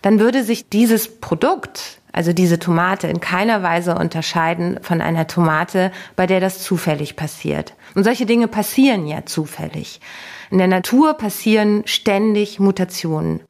dann 0.01 0.19
würde 0.19 0.43
sich 0.43 0.69
dieses 0.69 1.19
Produkt, 1.19 2.01
also 2.11 2.33
diese 2.33 2.57
Tomate, 2.57 3.07
in 3.07 3.19
keiner 3.19 3.61
Weise 3.61 3.93
unterscheiden 3.93 4.79
von 4.81 5.01
einer 5.01 5.27
Tomate, 5.27 5.91
bei 6.15 6.25
der 6.25 6.39
das 6.39 6.63
zufällig 6.63 7.15
passiert. 7.15 7.75
Und 7.93 8.05
solche 8.05 8.25
Dinge 8.25 8.47
passieren 8.47 9.05
ja 9.05 9.23
zufällig. 9.23 10.01
In 10.49 10.57
der 10.57 10.67
Natur 10.67 11.13
passieren 11.13 11.83
ständig 11.85 12.59
Mutationen. 12.59 13.41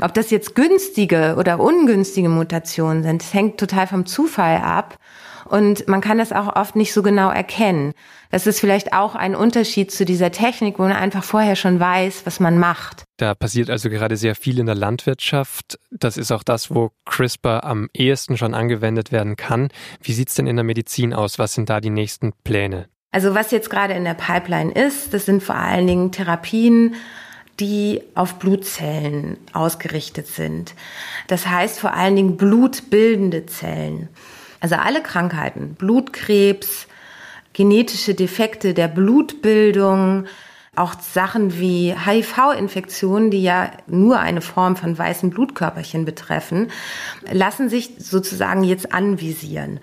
Ob 0.00 0.14
das 0.14 0.30
jetzt 0.30 0.54
günstige 0.54 1.34
oder 1.38 1.58
ungünstige 1.58 2.28
Mutationen 2.28 3.02
sind, 3.02 3.22
das 3.22 3.34
hängt 3.34 3.58
total 3.58 3.86
vom 3.86 4.06
Zufall 4.06 4.58
ab. 4.58 4.98
Und 5.44 5.88
man 5.88 6.00
kann 6.00 6.18
das 6.18 6.32
auch 6.32 6.54
oft 6.56 6.76
nicht 6.76 6.92
so 6.92 7.02
genau 7.02 7.30
erkennen. 7.30 7.94
Das 8.30 8.46
ist 8.46 8.60
vielleicht 8.60 8.92
auch 8.92 9.14
ein 9.14 9.34
Unterschied 9.34 9.90
zu 9.90 10.04
dieser 10.04 10.30
Technik, 10.30 10.78
wo 10.78 10.82
man 10.82 10.92
einfach 10.92 11.24
vorher 11.24 11.56
schon 11.56 11.80
weiß, 11.80 12.26
was 12.26 12.38
man 12.38 12.58
macht. 12.58 13.04
Da 13.16 13.34
passiert 13.34 13.70
also 13.70 13.88
gerade 13.88 14.16
sehr 14.16 14.34
viel 14.34 14.58
in 14.58 14.66
der 14.66 14.74
Landwirtschaft. 14.74 15.78
Das 15.90 16.18
ist 16.18 16.32
auch 16.32 16.42
das, 16.42 16.74
wo 16.74 16.90
CRISPR 17.06 17.64
am 17.64 17.88
ehesten 17.94 18.36
schon 18.36 18.54
angewendet 18.54 19.10
werden 19.10 19.36
kann. 19.36 19.68
Wie 20.02 20.12
sieht's 20.12 20.34
denn 20.34 20.46
in 20.46 20.56
der 20.56 20.64
Medizin 20.64 21.14
aus? 21.14 21.38
Was 21.38 21.54
sind 21.54 21.70
da 21.70 21.80
die 21.80 21.90
nächsten 21.90 22.32
Pläne? 22.44 22.86
Also 23.10 23.34
was 23.34 23.50
jetzt 23.50 23.70
gerade 23.70 23.94
in 23.94 24.04
der 24.04 24.14
Pipeline 24.14 24.70
ist, 24.70 25.14
das 25.14 25.24
sind 25.24 25.42
vor 25.42 25.54
allen 25.54 25.86
Dingen 25.86 26.12
Therapien, 26.12 26.94
die 27.60 28.02
auf 28.14 28.38
Blutzellen 28.38 29.36
ausgerichtet 29.52 30.26
sind. 30.26 30.74
Das 31.26 31.46
heißt 31.46 31.80
vor 31.80 31.94
allen 31.94 32.16
Dingen 32.16 32.36
blutbildende 32.36 33.46
Zellen. 33.46 34.08
Also 34.60 34.76
alle 34.76 35.02
Krankheiten, 35.02 35.74
Blutkrebs, 35.74 36.86
genetische 37.52 38.14
Defekte 38.14 38.74
der 38.74 38.88
Blutbildung, 38.88 40.26
auch 40.76 40.94
Sachen 41.00 41.58
wie 41.58 41.92
HIV-Infektionen, 41.92 43.30
die 43.30 43.42
ja 43.42 43.72
nur 43.88 44.20
eine 44.20 44.40
Form 44.40 44.76
von 44.76 44.96
weißen 44.96 45.30
Blutkörperchen 45.30 46.04
betreffen, 46.04 46.70
lassen 47.30 47.68
sich 47.68 47.94
sozusagen 47.98 48.62
jetzt 48.62 48.92
anvisieren. 48.92 49.80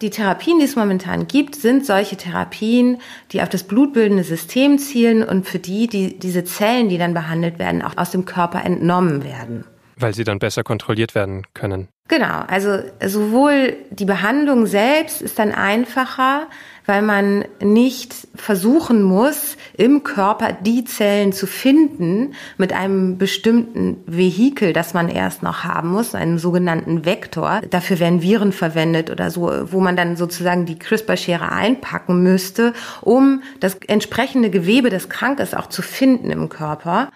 Die 0.00 0.10
Therapien, 0.10 0.60
die 0.60 0.64
es 0.64 0.76
momentan 0.76 1.26
gibt, 1.26 1.56
sind 1.56 1.84
solche 1.84 2.16
Therapien, 2.16 2.98
die 3.32 3.42
auf 3.42 3.48
das 3.48 3.64
blutbildende 3.64 4.22
System 4.22 4.78
zielen 4.78 5.24
und 5.24 5.46
für 5.46 5.58
die, 5.58 5.88
die 5.88 6.18
diese 6.18 6.44
Zellen, 6.44 6.88
die 6.88 6.98
dann 6.98 7.14
behandelt 7.14 7.58
werden, 7.58 7.82
auch 7.82 7.96
aus 7.96 8.12
dem 8.12 8.24
Körper 8.24 8.64
entnommen 8.64 9.24
werden. 9.24 9.64
Weil 9.98 10.14
sie 10.14 10.24
dann 10.24 10.38
besser 10.38 10.62
kontrolliert 10.62 11.14
werden 11.14 11.46
können. 11.54 11.88
Genau, 12.08 12.40
also 12.46 12.78
sowohl 13.04 13.76
die 13.90 14.06
Behandlung 14.06 14.64
selbst 14.64 15.20
ist 15.20 15.38
dann 15.38 15.52
einfacher, 15.52 16.46
weil 16.86 17.02
man 17.02 17.44
nicht 17.60 18.14
versuchen 18.34 19.02
muss, 19.02 19.58
im 19.76 20.04
Körper 20.04 20.54
die 20.54 20.86
Zellen 20.86 21.34
zu 21.34 21.46
finden 21.46 22.32
mit 22.56 22.72
einem 22.72 23.18
bestimmten 23.18 24.02
Vehikel, 24.06 24.72
das 24.72 24.94
man 24.94 25.10
erst 25.10 25.42
noch 25.42 25.64
haben 25.64 25.90
muss, 25.90 26.14
einem 26.14 26.38
sogenannten 26.38 27.04
Vektor. 27.04 27.60
Dafür 27.68 27.98
werden 27.98 28.22
Viren 28.22 28.52
verwendet 28.52 29.10
oder 29.10 29.30
so, 29.30 29.52
wo 29.70 29.80
man 29.80 29.94
dann 29.94 30.16
sozusagen 30.16 30.64
die 30.64 30.78
CRISPR-Schere 30.78 31.52
einpacken 31.52 32.22
müsste, 32.22 32.72
um 33.02 33.42
das 33.60 33.74
entsprechende 33.86 34.48
Gewebe, 34.48 34.88
das 34.88 35.10
krank 35.10 35.40
ist, 35.40 35.54
auch 35.54 35.66
zu 35.66 35.82
finden 35.82 36.30
im 36.30 36.48
Körper 36.48 37.10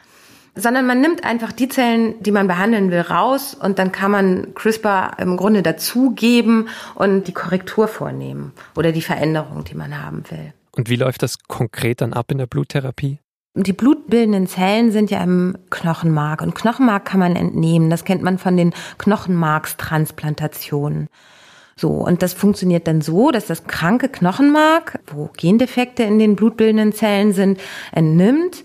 sondern 0.54 0.86
man 0.86 1.00
nimmt 1.00 1.24
einfach 1.24 1.52
die 1.52 1.68
Zellen, 1.68 2.22
die 2.22 2.30
man 2.30 2.46
behandeln 2.46 2.90
will, 2.90 3.00
raus 3.00 3.54
und 3.54 3.78
dann 3.78 3.92
kann 3.92 4.10
man 4.10 4.54
CRISPR 4.54 5.16
im 5.18 5.36
Grunde 5.36 5.62
dazugeben 5.62 6.68
und 6.94 7.26
die 7.26 7.32
Korrektur 7.32 7.88
vornehmen 7.88 8.52
oder 8.76 8.92
die 8.92 9.02
Veränderung, 9.02 9.64
die 9.64 9.74
man 9.74 10.02
haben 10.02 10.24
will. 10.30 10.52
Und 10.76 10.88
wie 10.88 10.96
läuft 10.96 11.22
das 11.22 11.38
konkret 11.48 12.00
dann 12.00 12.12
ab 12.12 12.30
in 12.30 12.38
der 12.38 12.46
Bluttherapie? 12.46 13.18
Die 13.54 13.74
blutbildenden 13.74 14.46
Zellen 14.46 14.92
sind 14.92 15.10
ja 15.10 15.22
im 15.22 15.58
Knochenmark 15.68 16.40
und 16.40 16.54
Knochenmark 16.54 17.04
kann 17.04 17.20
man 17.20 17.36
entnehmen. 17.36 17.90
Das 17.90 18.04
kennt 18.04 18.22
man 18.22 18.38
von 18.38 18.56
den 18.56 18.72
Knochenmarkstransplantationen. 18.96 21.08
So, 21.76 21.90
und 21.90 22.22
das 22.22 22.32
funktioniert 22.32 22.86
dann 22.86 23.02
so, 23.02 23.30
dass 23.30 23.46
das 23.46 23.64
kranke 23.64 24.08
Knochenmark, 24.08 25.00
wo 25.06 25.30
Gendefekte 25.36 26.02
in 26.02 26.18
den 26.18 26.36
blutbildenden 26.36 26.92
Zellen 26.92 27.32
sind, 27.32 27.60
entnimmt, 27.92 28.64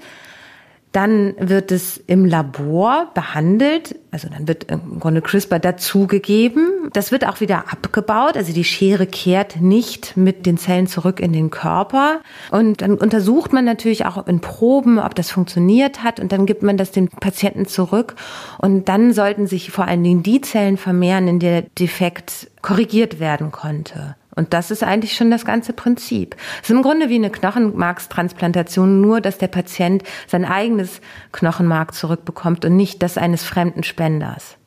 dann 0.98 1.36
wird 1.38 1.72
es 1.72 2.01
im 2.08 2.25
Labor 2.25 3.12
behandelt, 3.13 4.00
also 4.10 4.30
dann 4.30 4.48
wird 4.48 4.63
im 4.63 5.00
Grunde 5.00 5.22
CRISPR 5.22 5.60
dazugegeben. 5.60 6.89
Das 6.92 7.12
wird 7.12 7.24
auch 7.27 7.39
wieder 7.39 7.72
abgebaut, 7.72 8.36
also 8.36 8.51
die 8.51 8.63
Schere 8.63 9.06
kehrt 9.06 9.62
nicht 9.62 10.18
mit 10.18 10.48
den 10.48 10.58
Zellen 10.58 10.88
zurück 10.88 11.20
in 11.20 11.34
den 11.34 11.51
Körper. 11.51 12.22
Und 12.50 12.82
dann 12.82 12.96
untersucht 12.96 13.54
man 13.54 13.63
natürlich 13.63 14.08
auch 14.08 14.25
in 14.25 14.42
Proben, 14.42 14.98
ob 14.98 15.13
das 15.13 15.30
funktioniert 15.30 16.01
hat 16.01 16.20
und 16.20 16.32
dann 16.32 16.48
gibt 16.48 16.63
man 16.63 16.77
das 16.77 16.89
den 16.89 17.10
Patienten 17.10 17.68
zurück. 17.68 18.16
Und 18.58 18.89
dann 18.89 19.13
sollten 19.13 19.46
sich 19.46 19.70
vor 19.70 19.86
allen 19.86 20.04
Dingen 20.04 20.24
die 20.24 20.42
Zellen 20.42 20.77
vermehren, 20.77 21.27
in 21.27 21.38
der 21.38 21.62
Defekt 21.62 22.50
korrigiert 22.63 23.20
werden 23.20 23.51
konnte. 23.51 24.16
Und 24.38 24.53
das 24.53 24.72
ist 24.72 24.84
eigentlich 24.84 25.15
schon 25.15 25.32
das 25.32 25.46
ganze 25.46 25.74
Prinzip. 25.74 26.36
Es 26.62 26.70
ist 26.70 26.75
im 26.75 26.84
Grunde 26.84 27.10
wie 27.10 27.15
eine 27.15 27.32
Knochenmarkstransplantation, 27.32 29.01
nur 29.01 29.20
dass 29.20 29.38
der 29.38 29.48
Patient 29.48 30.03
sein 30.27 30.46
eigenes 30.46 31.01
Knochenmark 31.32 31.94
zurückbekommt 31.94 32.63
und 32.63 32.77
nicht 32.77 33.01
das 33.01 33.17
eines 33.17 33.44
fremden 33.44 33.84
Spenders. 33.84 34.58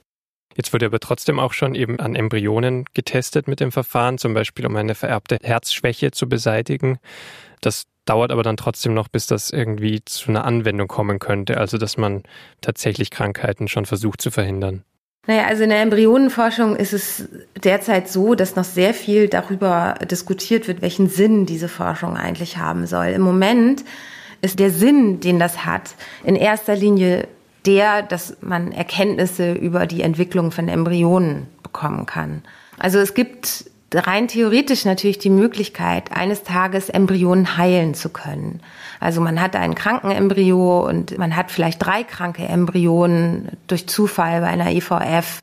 Jetzt 0.57 0.73
wurde 0.73 0.87
aber 0.87 0.99
trotzdem 0.99 1.39
auch 1.39 1.53
schon 1.53 1.75
eben 1.75 2.01
an 2.01 2.17
Embryonen 2.17 2.85
getestet 2.93 3.47
mit 3.47 3.61
dem 3.61 3.71
Verfahren, 3.71 4.19
zum 4.19 4.35
Beispiel 4.35 4.67
um 4.67 4.75
eine 4.77 4.95
vererbte 4.95 5.39
Herzschwäche 5.43 6.11
zu 6.11 6.29
beseitigen. 6.29 6.99
Das 7.61 7.85
dauert 8.05 8.33
aber 8.33 8.43
dann 8.43 8.57
trotzdem 8.57 8.93
noch, 8.93 9.07
bis 9.07 9.27
das 9.27 9.51
irgendwie 9.51 10.05
zu 10.05 10.31
einer 10.31 10.45
Anwendung 10.45 10.89
kommen 10.89 11.21
könnte, 11.21 11.59
also 11.59 11.79
dass 11.79 11.97
man 11.97 12.25
tatsächlich 12.61 13.11
Krankheiten 13.11 13.69
schon 13.69 13.87
versucht 13.87 14.21
zu 14.21 14.33
verhindern. 14.33 14.83
Naja, 15.31 15.47
also 15.47 15.63
in 15.63 15.71
der 15.71 15.83
Embryonenforschung 15.83 16.75
ist 16.75 16.93
es 16.93 17.29
derzeit 17.63 18.09
so, 18.09 18.35
dass 18.35 18.57
noch 18.57 18.65
sehr 18.65 18.93
viel 18.93 19.29
darüber 19.29 19.95
diskutiert 20.11 20.67
wird, 20.67 20.83
welchen 20.83 21.09
Sinn 21.09 21.47
diese 21.47 21.69
Forschung 21.69 22.17
eigentlich 22.17 22.57
haben 22.57 22.89
soll. 22.89 23.07
Im 23.11 23.23
Moment 23.23 23.85
ist 24.43 24.59
der 24.59 24.73
Sinn, 24.73 25.21
den 25.21 25.39
das 25.39 25.65
hat, 25.65 25.95
in 26.25 26.35
erster 26.35 26.75
Linie 26.75 27.29
der, 27.65 28.03
dass 28.03 28.39
man 28.41 28.73
Erkenntnisse 28.73 29.53
über 29.53 29.87
die 29.87 30.03
Entwicklung 30.03 30.51
von 30.51 30.67
Embryonen 30.67 31.47
bekommen 31.63 32.07
kann. 32.07 32.43
Also 32.81 32.99
es 32.99 33.15
gibt 33.15 33.70
rein 33.95 34.29
theoretisch 34.29 34.85
natürlich 34.85 35.19
die 35.19 35.31
Möglichkeit, 35.31 36.13
eines 36.13 36.43
Tages 36.43 36.89
Embryonen 36.89 37.57
heilen 37.57 37.95
zu 37.95 38.09
können. 38.11 38.61
Also 39.01 39.21
man 39.21 39.41
hat 39.41 39.57
einen 39.57 39.75
kranken 39.75 40.11
Embryo 40.11 40.87
und 40.87 41.19
man 41.19 41.35
hat 41.37 41.51
vielleicht 41.51 41.85
drei 41.85 42.05
kranke 42.05 42.45
Embryonen 42.45 43.49
durch 43.67 43.89
Zufall 43.89 44.41
bei 44.43 44.47
einer 44.47 44.71
IVF. 44.71 45.41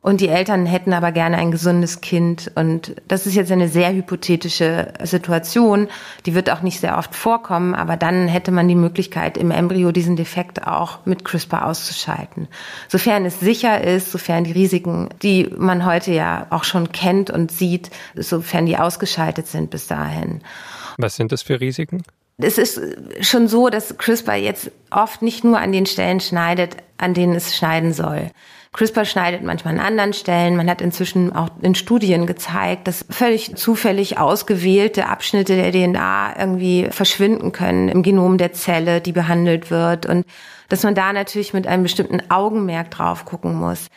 Und 0.00 0.20
die 0.20 0.28
Eltern 0.28 0.64
hätten 0.64 0.92
aber 0.92 1.10
gerne 1.10 1.38
ein 1.38 1.50
gesundes 1.50 2.00
Kind. 2.00 2.52
Und 2.54 2.94
das 3.08 3.26
ist 3.26 3.34
jetzt 3.34 3.50
eine 3.50 3.68
sehr 3.68 3.92
hypothetische 3.92 4.92
Situation. 5.02 5.88
Die 6.24 6.34
wird 6.34 6.50
auch 6.50 6.62
nicht 6.62 6.80
sehr 6.80 6.96
oft 6.98 7.14
vorkommen. 7.14 7.74
Aber 7.74 7.96
dann 7.96 8.28
hätte 8.28 8.52
man 8.52 8.68
die 8.68 8.76
Möglichkeit, 8.76 9.36
im 9.36 9.50
Embryo 9.50 9.90
diesen 9.90 10.14
Defekt 10.14 10.66
auch 10.66 11.04
mit 11.04 11.24
CRISPR 11.24 11.66
auszuschalten. 11.66 12.46
Sofern 12.88 13.24
es 13.24 13.40
sicher 13.40 13.82
ist, 13.82 14.12
sofern 14.12 14.44
die 14.44 14.52
Risiken, 14.52 15.08
die 15.22 15.50
man 15.56 15.84
heute 15.84 16.12
ja 16.12 16.46
auch 16.50 16.64
schon 16.64 16.92
kennt 16.92 17.30
und 17.30 17.50
sieht, 17.50 17.90
sofern 18.14 18.66
die 18.66 18.76
ausgeschaltet 18.76 19.48
sind 19.48 19.70
bis 19.70 19.88
dahin. 19.88 20.42
Was 20.96 21.16
sind 21.16 21.32
das 21.32 21.42
für 21.42 21.60
Risiken? 21.60 22.02
Es 22.40 22.56
ist 22.56 22.80
schon 23.20 23.48
so, 23.48 23.68
dass 23.68 23.98
CRISPR 23.98 24.36
jetzt 24.36 24.70
oft 24.92 25.22
nicht 25.22 25.42
nur 25.42 25.58
an 25.58 25.72
den 25.72 25.86
Stellen 25.86 26.20
schneidet, 26.20 26.76
an 26.96 27.12
denen 27.12 27.34
es 27.34 27.56
schneiden 27.56 27.92
soll. 27.92 28.30
CRISPR 28.72 29.04
schneidet 29.06 29.42
manchmal 29.42 29.74
an 29.74 29.80
anderen 29.80 30.12
Stellen. 30.12 30.56
Man 30.56 30.70
hat 30.70 30.80
inzwischen 30.80 31.34
auch 31.34 31.48
in 31.62 31.74
Studien 31.74 32.26
gezeigt, 32.26 32.86
dass 32.86 33.04
völlig 33.10 33.56
zufällig 33.56 34.18
ausgewählte 34.18 35.06
Abschnitte 35.06 35.56
der 35.56 35.72
DNA 35.72 36.38
irgendwie 36.38 36.86
verschwinden 36.90 37.50
können 37.50 37.88
im 37.88 38.04
Genom 38.04 38.38
der 38.38 38.52
Zelle, 38.52 39.00
die 39.00 39.12
behandelt 39.12 39.72
wird 39.72 40.06
und 40.06 40.24
dass 40.68 40.84
man 40.84 40.94
da 40.94 41.12
natürlich 41.12 41.54
mit 41.54 41.66
einem 41.66 41.82
bestimmten 41.82 42.30
Augenmerk 42.30 42.92
drauf 42.92 43.24
gucken 43.24 43.54
muss. 43.54 43.88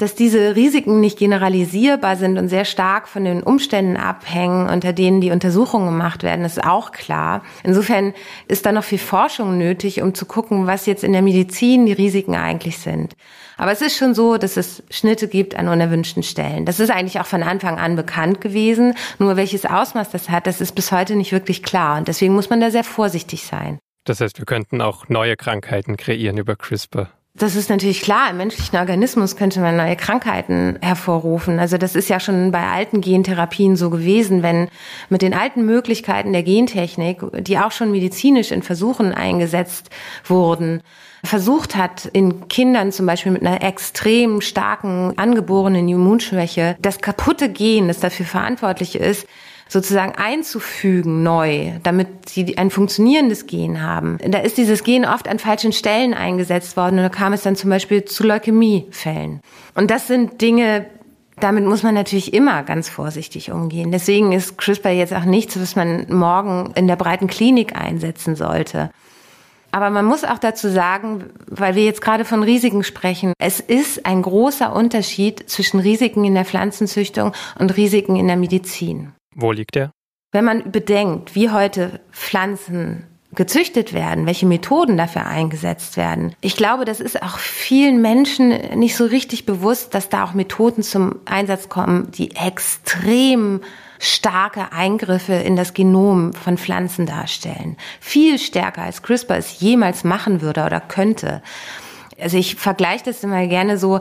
Dass 0.00 0.14
diese 0.14 0.56
Risiken 0.56 0.98
nicht 1.00 1.18
generalisierbar 1.18 2.16
sind 2.16 2.38
und 2.38 2.48
sehr 2.48 2.64
stark 2.64 3.06
von 3.06 3.24
den 3.24 3.42
Umständen 3.42 3.98
abhängen, 3.98 4.66
unter 4.66 4.94
denen 4.94 5.20
die 5.20 5.30
Untersuchungen 5.30 5.84
gemacht 5.84 6.22
werden, 6.22 6.46
ist 6.46 6.64
auch 6.64 6.90
klar. 6.90 7.42
Insofern 7.64 8.14
ist 8.48 8.64
da 8.64 8.72
noch 8.72 8.82
viel 8.82 8.96
Forschung 8.98 9.58
nötig, 9.58 10.00
um 10.00 10.14
zu 10.14 10.24
gucken, 10.24 10.66
was 10.66 10.86
jetzt 10.86 11.04
in 11.04 11.12
der 11.12 11.20
Medizin 11.20 11.84
die 11.84 11.92
Risiken 11.92 12.34
eigentlich 12.34 12.78
sind. 12.78 13.14
Aber 13.58 13.72
es 13.72 13.82
ist 13.82 13.98
schon 13.98 14.14
so, 14.14 14.38
dass 14.38 14.56
es 14.56 14.82
Schnitte 14.88 15.28
gibt 15.28 15.54
an 15.54 15.68
unerwünschten 15.68 16.22
Stellen. 16.22 16.64
Das 16.64 16.80
ist 16.80 16.90
eigentlich 16.90 17.20
auch 17.20 17.26
von 17.26 17.42
Anfang 17.42 17.78
an 17.78 17.94
bekannt 17.94 18.40
gewesen. 18.40 18.94
Nur 19.18 19.36
welches 19.36 19.66
Ausmaß 19.66 20.08
das 20.08 20.30
hat, 20.30 20.46
das 20.46 20.62
ist 20.62 20.74
bis 20.74 20.92
heute 20.92 21.14
nicht 21.14 21.32
wirklich 21.32 21.62
klar. 21.62 21.98
Und 21.98 22.08
deswegen 22.08 22.32
muss 22.32 22.48
man 22.48 22.62
da 22.62 22.70
sehr 22.70 22.84
vorsichtig 22.84 23.44
sein. 23.44 23.78
Das 24.04 24.22
heißt, 24.22 24.38
wir 24.38 24.46
könnten 24.46 24.80
auch 24.80 25.10
neue 25.10 25.36
Krankheiten 25.36 25.98
kreieren 25.98 26.38
über 26.38 26.56
CRISPR. 26.56 27.10
Das 27.34 27.54
ist 27.54 27.70
natürlich 27.70 28.02
klar. 28.02 28.30
Im 28.30 28.38
menschlichen 28.38 28.76
Organismus 28.76 29.36
könnte 29.36 29.60
man 29.60 29.76
neue 29.76 29.94
Krankheiten 29.94 30.76
hervorrufen. 30.80 31.60
Also 31.60 31.78
das 31.78 31.94
ist 31.94 32.08
ja 32.08 32.18
schon 32.18 32.50
bei 32.50 32.66
alten 32.66 33.00
Gentherapien 33.00 33.76
so 33.76 33.88
gewesen, 33.88 34.42
wenn 34.42 34.68
mit 35.08 35.22
den 35.22 35.32
alten 35.32 35.64
Möglichkeiten 35.64 36.32
der 36.32 36.42
Gentechnik, 36.42 37.20
die 37.38 37.58
auch 37.58 37.70
schon 37.70 37.92
medizinisch 37.92 38.50
in 38.50 38.62
Versuchen 38.62 39.14
eingesetzt 39.14 39.90
wurden, 40.24 40.82
versucht 41.22 41.76
hat, 41.76 42.06
in 42.06 42.48
Kindern 42.48 42.90
zum 42.90 43.06
Beispiel 43.06 43.32
mit 43.32 43.42
einer 43.46 43.62
extrem 43.62 44.40
starken 44.40 45.12
angeborenen 45.16 45.88
Immunschwäche 45.88 46.76
das 46.80 46.98
kaputte 46.98 47.48
Gen, 47.48 47.88
das 47.88 48.00
dafür 48.00 48.26
verantwortlich 48.26 48.96
ist, 48.96 49.26
sozusagen 49.70 50.16
einzufügen 50.16 51.22
neu, 51.22 51.72
damit 51.84 52.28
sie 52.28 52.58
ein 52.58 52.70
funktionierendes 52.70 53.46
Gen 53.46 53.80
haben. 53.80 54.18
Da 54.26 54.38
ist 54.38 54.58
dieses 54.58 54.82
Gen 54.82 55.04
oft 55.04 55.28
an 55.28 55.38
falschen 55.38 55.72
Stellen 55.72 56.12
eingesetzt 56.12 56.76
worden 56.76 56.98
und 56.98 57.04
da 57.04 57.08
kam 57.08 57.32
es 57.32 57.42
dann 57.42 57.54
zum 57.54 57.70
Beispiel 57.70 58.04
zu 58.04 58.24
Leukämiefällen. 58.24 59.40
Und 59.76 59.92
das 59.92 60.08
sind 60.08 60.40
Dinge, 60.40 60.86
damit 61.38 61.64
muss 61.64 61.84
man 61.84 61.94
natürlich 61.94 62.34
immer 62.34 62.64
ganz 62.64 62.88
vorsichtig 62.88 63.52
umgehen. 63.52 63.92
Deswegen 63.92 64.32
ist 64.32 64.58
CRISPR 64.58 64.90
jetzt 64.90 65.14
auch 65.14 65.24
nichts, 65.24 65.58
was 65.60 65.76
man 65.76 66.04
morgen 66.08 66.72
in 66.74 66.88
der 66.88 66.96
breiten 66.96 67.28
Klinik 67.28 67.76
einsetzen 67.76 68.34
sollte. 68.34 68.90
Aber 69.70 69.90
man 69.90 70.04
muss 70.04 70.24
auch 70.24 70.38
dazu 70.38 70.68
sagen, 70.68 71.26
weil 71.46 71.76
wir 71.76 71.84
jetzt 71.84 72.02
gerade 72.02 72.24
von 72.24 72.42
Risiken 72.42 72.82
sprechen, 72.82 73.34
es 73.38 73.60
ist 73.60 74.04
ein 74.04 74.22
großer 74.22 74.74
Unterschied 74.74 75.48
zwischen 75.48 75.78
Risiken 75.78 76.24
in 76.24 76.34
der 76.34 76.44
Pflanzenzüchtung 76.44 77.32
und 77.56 77.76
Risiken 77.76 78.16
in 78.16 78.26
der 78.26 78.36
Medizin. 78.36 79.12
Wo 79.34 79.52
liegt 79.52 79.74
der? 79.74 79.92
Wenn 80.32 80.44
man 80.44 80.70
bedenkt, 80.70 81.34
wie 81.34 81.50
heute 81.50 82.00
Pflanzen 82.12 83.06
gezüchtet 83.32 83.92
werden, 83.92 84.26
welche 84.26 84.46
Methoden 84.46 84.96
dafür 84.96 85.26
eingesetzt 85.26 85.96
werden. 85.96 86.34
Ich 86.40 86.56
glaube, 86.56 86.84
das 86.84 87.00
ist 87.00 87.22
auch 87.22 87.38
vielen 87.38 88.02
Menschen 88.02 88.48
nicht 88.78 88.96
so 88.96 89.04
richtig 89.04 89.46
bewusst, 89.46 89.94
dass 89.94 90.08
da 90.08 90.24
auch 90.24 90.34
Methoden 90.34 90.82
zum 90.82 91.20
Einsatz 91.26 91.68
kommen, 91.68 92.10
die 92.10 92.34
extrem 92.34 93.60
starke 94.00 94.72
Eingriffe 94.72 95.34
in 95.34 95.54
das 95.54 95.74
Genom 95.74 96.32
von 96.32 96.58
Pflanzen 96.58 97.06
darstellen. 97.06 97.76
Viel 98.00 98.38
stärker 98.38 98.82
als 98.82 99.02
CRISPR 99.02 99.36
es 99.36 99.60
jemals 99.60 100.02
machen 100.02 100.40
würde 100.40 100.64
oder 100.64 100.80
könnte. 100.80 101.42
Also 102.20 102.36
ich 102.36 102.56
vergleiche 102.56 103.04
das 103.04 103.22
immer 103.22 103.46
gerne 103.46 103.78
so, 103.78 104.00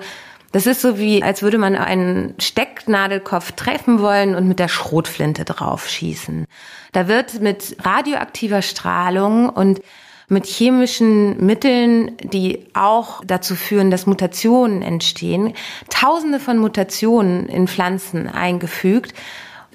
das 0.51 0.65
ist 0.65 0.81
so 0.81 0.97
wie, 0.97 1.21
als 1.21 1.41
würde 1.41 1.57
man 1.57 1.75
einen 1.75 2.33
Stecknadelkopf 2.39 3.51
treffen 3.51 3.99
wollen 3.99 4.35
und 4.35 4.47
mit 4.47 4.59
der 4.59 4.67
Schrotflinte 4.67 5.45
draufschießen. 5.45 6.45
Da 6.91 7.07
wird 7.07 7.41
mit 7.41 7.77
radioaktiver 7.83 8.61
Strahlung 8.61 9.49
und 9.49 9.81
mit 10.27 10.45
chemischen 10.45 11.43
Mitteln, 11.43 12.15
die 12.21 12.67
auch 12.73 13.21
dazu 13.25 13.55
führen, 13.55 13.91
dass 13.91 14.05
Mutationen 14.05 14.81
entstehen, 14.81 15.53
tausende 15.89 16.39
von 16.39 16.59
Mutationen 16.59 17.47
in 17.47 17.67
Pflanzen 17.67 18.27
eingefügt, 18.27 19.13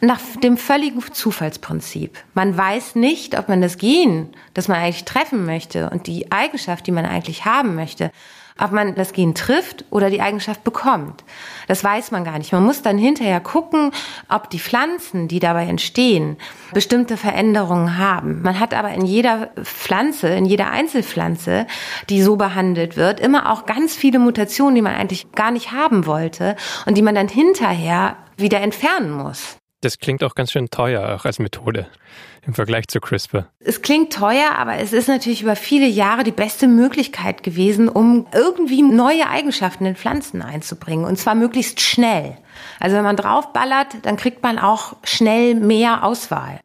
nach 0.00 0.20
dem 0.42 0.56
völligen 0.56 1.00
Zufallsprinzip. 1.12 2.18
Man 2.34 2.56
weiß 2.56 2.94
nicht, 2.94 3.38
ob 3.38 3.48
man 3.48 3.62
das 3.62 3.78
Gen, 3.78 4.28
das 4.52 4.68
man 4.68 4.78
eigentlich 4.78 5.04
treffen 5.04 5.46
möchte 5.46 5.90
und 5.90 6.06
die 6.06 6.30
Eigenschaft, 6.30 6.86
die 6.86 6.92
man 6.92 7.06
eigentlich 7.06 7.44
haben 7.44 7.74
möchte, 7.74 8.10
ob 8.58 8.70
man 8.70 8.94
das 8.94 9.12
Gen 9.12 9.34
trifft 9.34 9.84
oder 9.90 10.10
die 10.10 10.20
Eigenschaft 10.20 10.62
bekommt. 10.62 11.24
Das 11.66 11.82
weiß 11.82 12.12
man 12.12 12.24
gar 12.24 12.38
nicht. 12.38 12.52
Man 12.52 12.64
muss 12.64 12.82
dann 12.82 12.98
hinterher 12.98 13.40
gucken, 13.40 13.90
ob 14.28 14.48
die 14.50 14.60
Pflanzen, 14.60 15.26
die 15.26 15.40
dabei 15.40 15.66
entstehen, 15.66 16.36
bestimmte 16.72 17.16
Veränderungen 17.16 17.98
haben. 17.98 18.42
Man 18.42 18.60
hat 18.60 18.72
aber 18.74 18.90
in 18.90 19.04
jeder 19.04 19.50
Pflanze, 19.62 20.28
in 20.28 20.44
jeder 20.44 20.70
Einzelpflanze, 20.70 21.66
die 22.08 22.22
so 22.22 22.36
behandelt 22.36 22.96
wird, 22.96 23.18
immer 23.18 23.50
auch 23.50 23.66
ganz 23.66 23.96
viele 23.96 24.20
Mutationen, 24.20 24.76
die 24.76 24.82
man 24.82 24.94
eigentlich 24.94 25.32
gar 25.32 25.50
nicht 25.50 25.72
haben 25.72 26.06
wollte 26.06 26.54
und 26.86 26.96
die 26.96 27.02
man 27.02 27.14
dann 27.14 27.28
hinterher 27.28 28.16
wieder 28.36 28.60
entfernen 28.60 29.10
muss. 29.10 29.56
Das 29.84 29.98
klingt 29.98 30.24
auch 30.24 30.34
ganz 30.34 30.50
schön 30.50 30.70
teuer, 30.70 31.14
auch 31.14 31.26
als 31.26 31.38
Methode 31.38 31.86
im 32.46 32.54
Vergleich 32.54 32.88
zu 32.88 33.00
CRISPR. 33.00 33.46
Es 33.60 33.82
klingt 33.82 34.14
teuer, 34.14 34.52
aber 34.56 34.76
es 34.78 34.94
ist 34.94 35.08
natürlich 35.08 35.42
über 35.42 35.56
viele 35.56 35.86
Jahre 35.86 36.24
die 36.24 36.32
beste 36.32 36.68
Möglichkeit 36.68 37.42
gewesen, 37.42 37.90
um 37.90 38.26
irgendwie 38.32 38.80
neue 38.80 39.28
Eigenschaften 39.28 39.84
in 39.84 39.94
Pflanzen 39.94 40.40
einzubringen. 40.40 41.04
Und 41.04 41.18
zwar 41.18 41.34
möglichst 41.34 41.82
schnell. 41.82 42.38
Also 42.80 42.96
wenn 42.96 43.04
man 43.04 43.16
draufballert, 43.16 43.88
dann 44.02 44.16
kriegt 44.16 44.42
man 44.42 44.58
auch 44.58 44.96
schnell 45.04 45.54
mehr 45.54 46.02
Auswahl. 46.02 46.60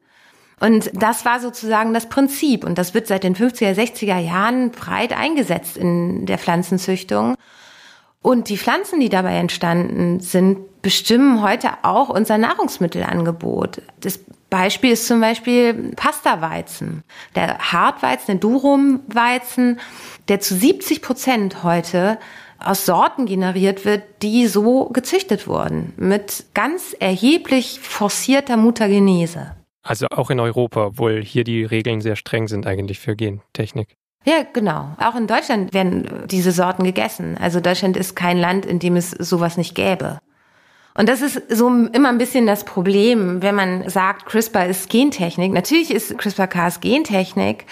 Und 0.62 0.90
das 0.94 1.26
war 1.26 1.42
sozusagen 1.42 1.94
das 1.94 2.08
Prinzip. 2.08 2.64
Und 2.64 2.78
das 2.78 2.94
wird 2.94 3.08
seit 3.08 3.26
den 3.26 3.36
50er, 3.36 3.74
60er 3.74 4.18
Jahren 4.18 4.72
breit 4.72 5.12
eingesetzt 5.12 5.76
in 5.76 6.26
der 6.26 6.38
Pflanzenzüchtung. 6.38 7.36
Und 8.22 8.48
die 8.48 8.58
Pflanzen, 8.58 9.02
die 9.02 9.10
dabei 9.10 9.36
entstanden 9.36 10.22
sind, 10.22 10.60
bestimmen 10.82 11.42
heute 11.42 11.70
auch 11.84 12.10
unser 12.10 12.38
Nahrungsmittelangebot. 12.38 13.82
Das 14.00 14.20
Beispiel 14.50 14.92
ist 14.92 15.08
zum 15.08 15.22
Beispiel 15.22 15.92
Pastaweizen. 15.96 17.04
Der 17.36 17.58
Hartweizen, 17.60 18.26
der 18.28 18.36
Durumweizen, 18.36 19.80
der 20.28 20.40
zu 20.40 20.56
70 20.56 21.02
Prozent 21.02 21.64
heute 21.64 22.18
aus 22.60 22.86
Sorten 22.86 23.26
generiert 23.26 23.86
wird, 23.86 24.04
die 24.22 24.48
so 24.48 24.86
gezüchtet 24.86 25.48
wurden, 25.48 25.94
mit 25.98 26.46
ganz 26.54 26.96
erheblich 27.00 27.80
forcierter 27.82 28.58
Mutagenese. 28.58 29.56
Also 29.82 30.08
auch 30.12 30.30
in 30.30 30.40
Europa, 30.40 30.88
obwohl 30.88 31.24
hier 31.24 31.44
die 31.44 31.64
Regeln 31.64 32.02
sehr 32.02 32.16
streng 32.16 32.48
sind 32.48 32.68
eigentlich 32.68 33.00
für 33.00 33.16
Gentechnik. 33.16 33.96
Ja, 34.26 34.44
genau. 34.52 34.90
Auch 35.00 35.16
in 35.16 35.28
Deutschland 35.28 35.74
werden 35.74 36.26
diese 36.30 36.52
Sorten 36.52 36.84
gegessen. 36.84 37.38
Also 37.40 37.62
Deutschland 37.62 37.96
ist 37.96 38.16
kein 38.16 38.38
Land, 38.38 38.66
in 38.66 38.80
dem 38.80 38.98
es 38.98 39.12
sowas 39.12 39.56
nicht 39.56 39.76
gäbe. 39.76 40.20
Und 40.96 41.08
das 41.08 41.22
ist 41.22 41.42
so 41.50 41.68
immer 41.70 42.10
ein 42.10 42.18
bisschen 42.18 42.46
das 42.46 42.66
Problem, 42.66 43.42
wenn 43.42 43.56
man 43.56 43.88
sagt, 43.90 44.26
CRISPR 44.26 44.68
ist 44.68 44.90
Gentechnik. 44.90 45.54
Natürlich 45.54 45.92
ist 45.92 46.18
CRISPR-Cas 46.18 46.82
Gentechnik, 46.82 47.66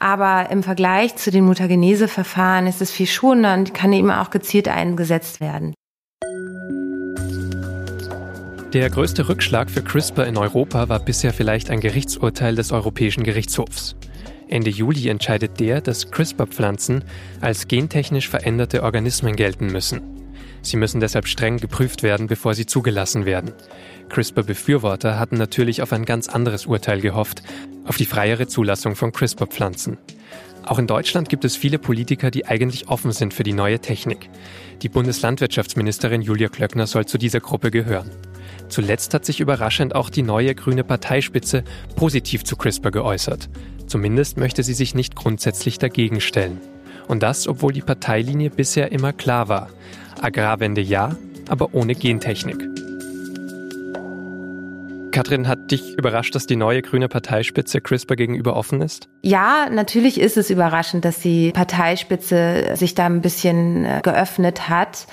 aber 0.00 0.50
im 0.50 0.62
Vergleich 0.62 1.16
zu 1.16 1.30
den 1.30 1.44
Mutagenese-Verfahren 1.44 2.66
ist 2.66 2.82
es 2.82 2.90
viel 2.90 3.06
schonender 3.06 3.54
und 3.54 3.74
kann 3.74 3.92
eben 3.92 4.10
auch 4.10 4.30
gezielt 4.30 4.68
eingesetzt 4.68 5.40
werden. 5.40 5.72
Der 8.72 8.90
größte 8.90 9.28
Rückschlag 9.28 9.70
für 9.70 9.82
CRISPR 9.82 10.26
in 10.26 10.36
Europa 10.36 10.88
war 10.88 10.98
bisher 10.98 11.32
vielleicht 11.32 11.70
ein 11.70 11.78
Gerichtsurteil 11.78 12.56
des 12.56 12.72
Europäischen 12.72 13.22
Gerichtshofs. 13.22 13.94
Ende 14.48 14.70
Juli 14.70 15.08
entscheidet 15.08 15.60
der, 15.60 15.80
dass 15.80 16.10
CRISPR-Pflanzen 16.10 17.04
als 17.40 17.68
gentechnisch 17.68 18.28
veränderte 18.28 18.82
Organismen 18.82 19.36
gelten 19.36 19.68
müssen. 19.68 20.13
Sie 20.64 20.76
müssen 20.78 20.98
deshalb 20.98 21.28
streng 21.28 21.58
geprüft 21.58 22.02
werden, 22.02 22.26
bevor 22.26 22.54
sie 22.54 22.66
zugelassen 22.66 23.26
werden. 23.26 23.52
CRISPR-Befürworter 24.08 25.18
hatten 25.18 25.36
natürlich 25.36 25.82
auf 25.82 25.92
ein 25.92 26.04
ganz 26.04 26.28
anderes 26.28 26.66
Urteil 26.66 27.00
gehofft, 27.00 27.42
auf 27.84 27.98
die 27.98 28.06
freiere 28.06 28.48
Zulassung 28.48 28.96
von 28.96 29.12
CRISPR-Pflanzen. 29.12 29.98
Auch 30.64 30.78
in 30.78 30.86
Deutschland 30.86 31.28
gibt 31.28 31.44
es 31.44 31.56
viele 31.56 31.78
Politiker, 31.78 32.30
die 32.30 32.46
eigentlich 32.46 32.88
offen 32.88 33.12
sind 33.12 33.34
für 33.34 33.42
die 33.42 33.52
neue 33.52 33.80
Technik. 33.80 34.30
Die 34.80 34.88
Bundeslandwirtschaftsministerin 34.88 36.22
Julia 36.22 36.48
Klöckner 36.48 36.86
soll 36.86 37.04
zu 37.04 37.18
dieser 37.18 37.40
Gruppe 37.40 37.70
gehören. 37.70 38.10
Zuletzt 38.68 39.12
hat 39.12 39.26
sich 39.26 39.40
überraschend 39.40 39.94
auch 39.94 40.08
die 40.08 40.22
neue 40.22 40.54
grüne 40.54 40.82
Parteispitze 40.82 41.64
positiv 41.96 42.44
zu 42.44 42.56
CRISPR 42.56 42.90
geäußert. 42.90 43.50
Zumindest 43.86 44.38
möchte 44.38 44.62
sie 44.62 44.72
sich 44.72 44.94
nicht 44.94 45.14
grundsätzlich 45.14 45.78
dagegen 45.78 46.22
stellen. 46.22 46.58
Und 47.06 47.22
das, 47.22 47.46
obwohl 47.46 47.74
die 47.74 47.82
Parteilinie 47.82 48.48
bisher 48.48 48.90
immer 48.90 49.12
klar 49.12 49.48
war. 49.48 49.68
Agrarwende 50.20 50.80
ja, 50.80 51.16
aber 51.48 51.74
ohne 51.74 51.94
Gentechnik. 51.94 52.73
Katrin, 55.14 55.46
hat 55.46 55.70
dich 55.70 55.96
überrascht, 55.96 56.34
dass 56.34 56.46
die 56.46 56.56
neue 56.56 56.82
grüne 56.82 57.08
Parteispitze 57.08 57.80
CRISPR 57.80 58.16
gegenüber 58.16 58.56
offen 58.56 58.80
ist? 58.80 59.08
Ja, 59.22 59.68
natürlich 59.70 60.20
ist 60.20 60.36
es 60.36 60.50
überraschend, 60.50 61.04
dass 61.04 61.20
die 61.20 61.52
Parteispitze 61.52 62.74
sich 62.74 62.96
da 62.96 63.06
ein 63.06 63.20
bisschen 63.20 63.84
äh, 63.84 64.00
geöffnet 64.02 64.68
hat. 64.68 65.06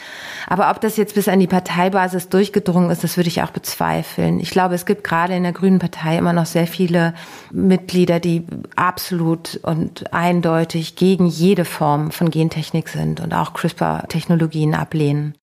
Aber 0.47 0.71
ob 0.71 0.81
das 0.81 0.97
jetzt 0.97 1.13
bis 1.13 1.27
an 1.27 1.39
die 1.39 1.45
Parteibasis 1.45 2.29
durchgedrungen 2.29 2.89
ist, 2.89 3.03
das 3.03 3.15
würde 3.15 3.27
ich 3.27 3.43
auch 3.43 3.51
bezweifeln. 3.51 4.39
Ich 4.39 4.49
glaube, 4.49 4.73
es 4.73 4.87
gibt 4.87 5.03
gerade 5.03 5.35
in 5.35 5.43
der 5.43 5.51
Grünen 5.51 5.77
Partei 5.77 6.17
immer 6.17 6.33
noch 6.33 6.47
sehr 6.47 6.65
viele 6.65 7.13
Mitglieder, 7.51 8.19
die 8.19 8.47
absolut 8.75 9.59
und 9.61 10.11
eindeutig 10.11 10.95
gegen 10.95 11.27
jede 11.27 11.63
Form 11.63 12.09
von 12.09 12.31
Gentechnik 12.31 12.89
sind 12.89 13.19
und 13.19 13.33
auch 13.33 13.53
CRISPR-Technologien 13.53 14.73
ablehnen. 14.73 15.35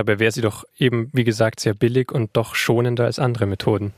Dabei 0.00 0.18
wäre 0.18 0.32
sie 0.32 0.40
doch 0.40 0.64
eben, 0.78 1.10
wie 1.12 1.24
gesagt, 1.24 1.60
sehr 1.60 1.74
billig 1.74 2.10
und 2.10 2.30
doch 2.32 2.54
schonender 2.54 3.04
als 3.04 3.18
andere 3.18 3.44
Methoden. 3.44 3.92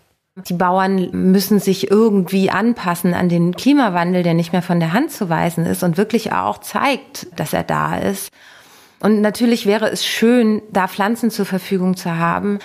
Die 0.48 0.52
Bauern 0.52 1.10
müssen 1.12 1.60
sich 1.60 1.92
irgendwie 1.92 2.50
anpassen 2.50 3.14
an 3.14 3.28
den 3.28 3.54
Klimawandel, 3.54 4.24
der 4.24 4.34
nicht 4.34 4.52
mehr 4.52 4.62
von 4.62 4.80
der 4.80 4.92
Hand 4.92 5.12
zu 5.12 5.28
weisen 5.28 5.64
ist 5.64 5.84
und 5.84 5.98
wirklich 5.98 6.32
auch 6.32 6.58
zeigt, 6.58 7.28
dass 7.38 7.52
er 7.52 7.62
da 7.62 7.98
ist. 7.98 8.32
Und 8.98 9.20
natürlich 9.20 9.64
wäre 9.64 9.90
es 9.90 10.04
schön, 10.04 10.60
da 10.72 10.88
Pflanzen 10.88 11.30
zur 11.30 11.46
Verfügung 11.46 11.96
zu 11.96 12.18
haben, 12.18 12.58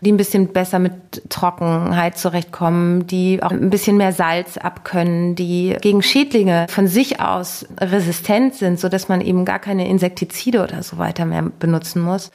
die 0.00 0.12
ein 0.12 0.16
bisschen 0.16 0.52
besser 0.52 0.78
mit 0.78 1.28
Trockenheit 1.30 2.16
zurechtkommen, 2.16 3.08
die 3.08 3.42
auch 3.42 3.50
ein 3.50 3.70
bisschen 3.70 3.96
mehr 3.96 4.12
Salz 4.12 4.56
abkönnen, 4.56 5.34
die 5.34 5.76
gegen 5.80 6.00
Schädlinge 6.00 6.66
von 6.68 6.86
sich 6.86 7.18
aus 7.18 7.66
resistent 7.80 8.54
sind, 8.54 8.78
so 8.78 8.88
dass 8.88 9.08
man 9.08 9.20
eben 9.20 9.44
gar 9.44 9.58
keine 9.58 9.88
Insektizide 9.88 10.62
oder 10.62 10.84
so 10.84 10.96
weiter 10.98 11.24
mehr 11.24 11.42
benutzen 11.42 12.00
muss. 12.00 12.30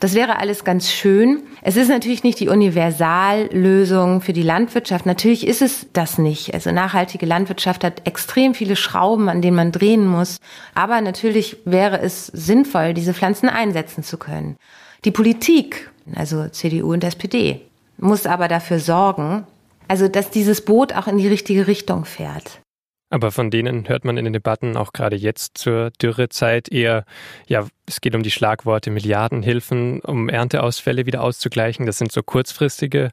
Das 0.00 0.14
wäre 0.14 0.38
alles 0.38 0.64
ganz 0.64 0.90
schön. 0.90 1.42
Es 1.60 1.76
ist 1.76 1.88
natürlich 1.88 2.24
nicht 2.24 2.40
die 2.40 2.48
Universallösung 2.48 4.22
für 4.22 4.32
die 4.32 4.42
Landwirtschaft. 4.42 5.04
Natürlich 5.04 5.46
ist 5.46 5.60
es 5.60 5.88
das 5.92 6.16
nicht. 6.16 6.54
Also 6.54 6.72
nachhaltige 6.72 7.26
Landwirtschaft 7.26 7.84
hat 7.84 8.06
extrem 8.06 8.54
viele 8.54 8.76
Schrauben, 8.76 9.28
an 9.28 9.42
denen 9.42 9.56
man 9.56 9.72
drehen 9.72 10.06
muss. 10.06 10.38
Aber 10.74 11.02
natürlich 11.02 11.58
wäre 11.66 12.00
es 12.00 12.28
sinnvoll, 12.28 12.94
diese 12.94 13.12
Pflanzen 13.12 13.50
einsetzen 13.50 14.02
zu 14.02 14.16
können. 14.16 14.56
Die 15.04 15.10
Politik, 15.10 15.90
also 16.14 16.48
CDU 16.48 16.94
und 16.94 17.04
SPD, 17.04 17.60
muss 17.98 18.24
aber 18.24 18.48
dafür 18.48 18.78
sorgen, 18.78 19.46
also 19.86 20.08
dass 20.08 20.30
dieses 20.30 20.64
Boot 20.64 20.94
auch 20.94 21.08
in 21.08 21.18
die 21.18 21.28
richtige 21.28 21.66
Richtung 21.66 22.06
fährt. 22.06 22.60
Aber 23.10 23.32
von 23.32 23.50
denen 23.50 23.88
hört 23.88 24.04
man 24.04 24.16
in 24.16 24.24
den 24.24 24.32
Debatten 24.32 24.76
auch 24.76 24.92
gerade 24.92 25.16
jetzt 25.16 25.58
zur 25.58 25.90
Dürrezeit 26.00 26.70
eher, 26.70 27.04
ja, 27.48 27.66
es 27.86 28.00
geht 28.00 28.14
um 28.14 28.22
die 28.22 28.30
Schlagworte 28.30 28.90
Milliardenhilfen, 28.90 30.00
um 30.00 30.28
Ernteausfälle 30.28 31.06
wieder 31.06 31.22
auszugleichen. 31.22 31.86
Das 31.86 31.98
sind 31.98 32.12
so 32.12 32.22
kurzfristige 32.22 33.10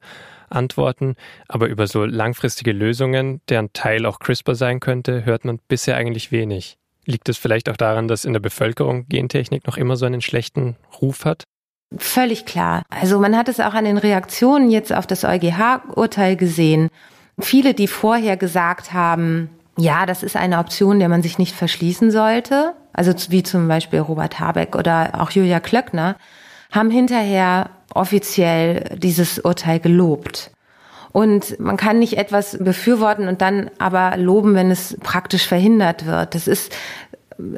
Antworten. 0.49 1.15
Aber 1.47 1.67
über 1.67 1.87
so 1.87 2.05
langfristige 2.05 2.71
Lösungen, 2.71 3.41
deren 3.49 3.73
Teil 3.73 4.05
auch 4.05 4.19
CRISPR 4.19 4.53
sein 4.53 4.79
könnte, 4.79 5.25
hört 5.25 5.45
man 5.45 5.59
bisher 5.67 5.97
eigentlich 5.97 6.31
wenig. 6.31 6.77
Liegt 7.05 7.27
es 7.29 7.37
vielleicht 7.37 7.69
auch 7.69 7.77
daran, 7.77 8.07
dass 8.07 8.25
in 8.25 8.33
der 8.33 8.39
Bevölkerung 8.39 9.07
Gentechnik 9.07 9.65
noch 9.65 9.77
immer 9.77 9.95
so 9.95 10.05
einen 10.05 10.21
schlechten 10.21 10.75
Ruf 11.01 11.25
hat? 11.25 11.43
Völlig 11.97 12.45
klar. 12.45 12.83
Also 12.89 13.19
man 13.19 13.35
hat 13.35 13.47
es 13.47 13.59
auch 13.59 13.73
an 13.73 13.85
den 13.85 13.97
Reaktionen 13.97 14.69
jetzt 14.69 14.93
auf 14.93 15.07
das 15.07 15.23
EuGH-Urteil 15.23 16.35
gesehen. 16.35 16.89
Viele, 17.39 17.73
die 17.73 17.87
vorher 17.87 18.35
gesagt 18.35 18.93
haben, 18.93 19.49
ja, 19.77 20.05
das 20.05 20.23
ist 20.23 20.35
eine 20.35 20.59
Option, 20.59 20.99
der 20.99 21.09
man 21.09 21.21
sich 21.21 21.37
nicht 21.37 21.55
verschließen 21.55 22.11
sollte. 22.11 22.73
Also 22.93 23.13
wie 23.29 23.43
zum 23.43 23.67
Beispiel 23.67 23.99
Robert 23.99 24.39
Habeck 24.39 24.75
oder 24.75 25.21
auch 25.21 25.31
Julia 25.31 25.59
Klöckner 25.59 26.15
haben 26.71 26.89
hinterher 26.89 27.69
offiziell 27.93 28.97
dieses 28.97 29.39
Urteil 29.39 29.79
gelobt. 29.79 30.51
Und 31.13 31.59
man 31.59 31.77
kann 31.77 31.99
nicht 31.99 32.17
etwas 32.17 32.57
befürworten 32.59 33.27
und 33.27 33.41
dann 33.41 33.71
aber 33.79 34.17
loben, 34.17 34.55
wenn 34.55 34.69
es 34.69 34.97
praktisch 35.01 35.47
verhindert 35.47 36.05
wird. 36.05 36.35
Das 36.35 36.47
ist 36.47 36.75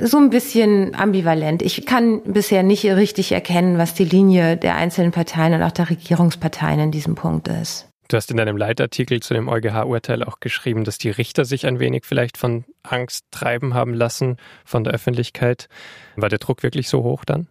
so 0.02 0.18
ein 0.18 0.30
bisschen 0.30 0.96
ambivalent. 0.96 1.62
Ich 1.62 1.86
kann 1.86 2.22
bisher 2.24 2.64
nicht 2.64 2.86
richtig 2.86 3.32
erkennen, 3.32 3.78
was 3.78 3.94
die 3.94 4.06
Linie 4.06 4.58
der 4.58 4.76
einzelnen 4.76 5.12
Parteien 5.12 5.54
und 5.54 5.64
auch 5.64 5.72
der 5.72 5.90
Regierungsparteien 5.90 6.80
in 6.80 6.92
diesem 6.92 7.16
Punkt 7.16 7.48
ist. 7.48 7.88
Du 8.10 8.17
hast 8.17 8.32
in 8.32 8.38
deinem 8.38 8.58
Leitartikel 8.58 9.19
zu 9.19 9.36
dem 9.36 9.48
EuGH-Urteil 9.48 10.24
auch 10.24 10.39
geschrieben, 10.39 10.84
dass 10.84 10.98
die 10.98 11.12
Richter 11.12 11.45
sich 11.45 11.67
ein 11.67 11.80
wenig 11.80 12.06
vielleicht 12.06 12.39
von 12.39 12.65
Angst 12.82 13.26
treiben 13.30 13.76
haben 13.76 13.93
lassen 13.93 14.38
von 14.65 14.84
der 14.84 14.93
Öffentlichkeit. 14.93 15.69
War 16.15 16.28
der 16.28 16.39
Druck 16.39 16.63
wirklich 16.63 16.89
so 16.89 17.04
hoch 17.04 17.24
dann? 17.24 17.48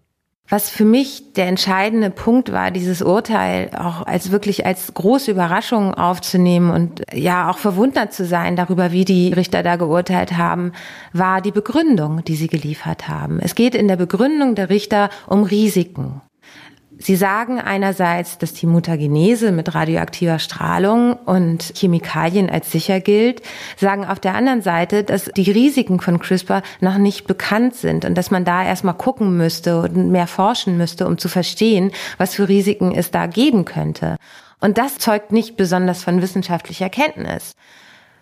Was 0.49 0.68
für 0.68 0.85
mich 0.85 1.35
der 1.35 1.47
entscheidende 1.47 2.11
Punkt 2.11 2.51
war, 2.51 2.73
dieses 2.73 3.03
Urteil 3.03 3.71
auch 3.77 4.05
als 4.05 4.33
wirklich 4.33 4.66
als 4.66 4.92
große 4.94 5.31
Überraschung 5.31 5.94
aufzunehmen 5.94 6.71
und 6.71 7.03
ja 7.12 7.51
auch 7.51 7.59
verwundert 7.59 8.12
zu 8.12 8.25
sein 8.25 8.57
darüber, 8.57 8.90
wie 8.90 9.05
die 9.05 9.33
Richter 9.33 9.62
da 9.62 9.77
geurteilt 9.77 10.38
haben, 10.38 10.73
war 11.12 11.40
die 11.40 11.53
Begründung, 11.53 12.25
die 12.25 12.35
sie 12.35 12.49
geliefert 12.49 13.07
haben. 13.07 13.38
Es 13.40 13.55
geht 13.55 13.77
in 13.77 13.87
der 13.87 13.97
Begründung 13.97 14.57
der 14.57 14.71
Richter 14.71 15.11
um 15.29 15.44
Risiken. 15.44 16.21
Sie 17.01 17.15
sagen 17.15 17.61
einerseits, 17.61 18.39
dass 18.39 18.55
die 18.55 18.67
Mutagenese 18.67 19.53
mit 19.53 19.73
radioaktiver 19.73 20.41
Strahlung 20.41 21.13
und 21.15 21.73
Chemikalien 21.77 22.51
als 22.51 22.73
sicher 22.73 22.99
gilt, 22.99 23.41
sagen 23.77 24.05
auf 24.05 24.19
der 24.19 24.35
anderen 24.35 24.63
Seite, 24.63 25.05
dass 25.05 25.31
die 25.37 25.51
Risiken 25.51 26.01
von 26.01 26.19
CRISPR 26.19 26.63
noch 26.81 26.99
nicht 26.99 27.29
bekannt 27.29 27.77
sind 27.77 28.05
und 28.05 28.17
dass 28.17 28.33
man 28.33 28.45
da 28.45 28.65
erstmal 28.65 28.95
gucken 28.95 29.37
müsste 29.37 29.81
und 29.81 30.11
mehr 30.11 30.27
forschen 30.27 30.77
müsste, 30.77 31.07
um 31.07 31.19
zu 31.19 31.29
verstehen, 31.29 31.93
was 32.17 32.35
für 32.35 32.49
Risiken 32.49 32.93
es 32.93 33.13
da 33.13 33.27
geben 33.27 33.65
könnte. 33.65 34.17
Und 34.61 34.77
das 34.77 34.99
zeugt 34.99 35.31
nicht 35.31 35.57
besonders 35.57 36.03
von 36.03 36.21
wissenschaftlicher 36.21 36.91
Kenntnis. 36.91 37.53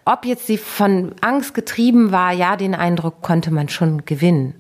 Ob 0.05 0.27
jetzt 0.27 0.47
sie 0.47 0.59
von 0.59 1.15
Angst 1.23 1.55
getrieben 1.55 2.13
war, 2.13 2.33
ja, 2.33 2.57
den 2.57 2.75
Eindruck 2.75 3.23
konnte 3.23 3.51
man 3.51 3.71
schon 3.71 4.05
gewinnen. 4.05 4.55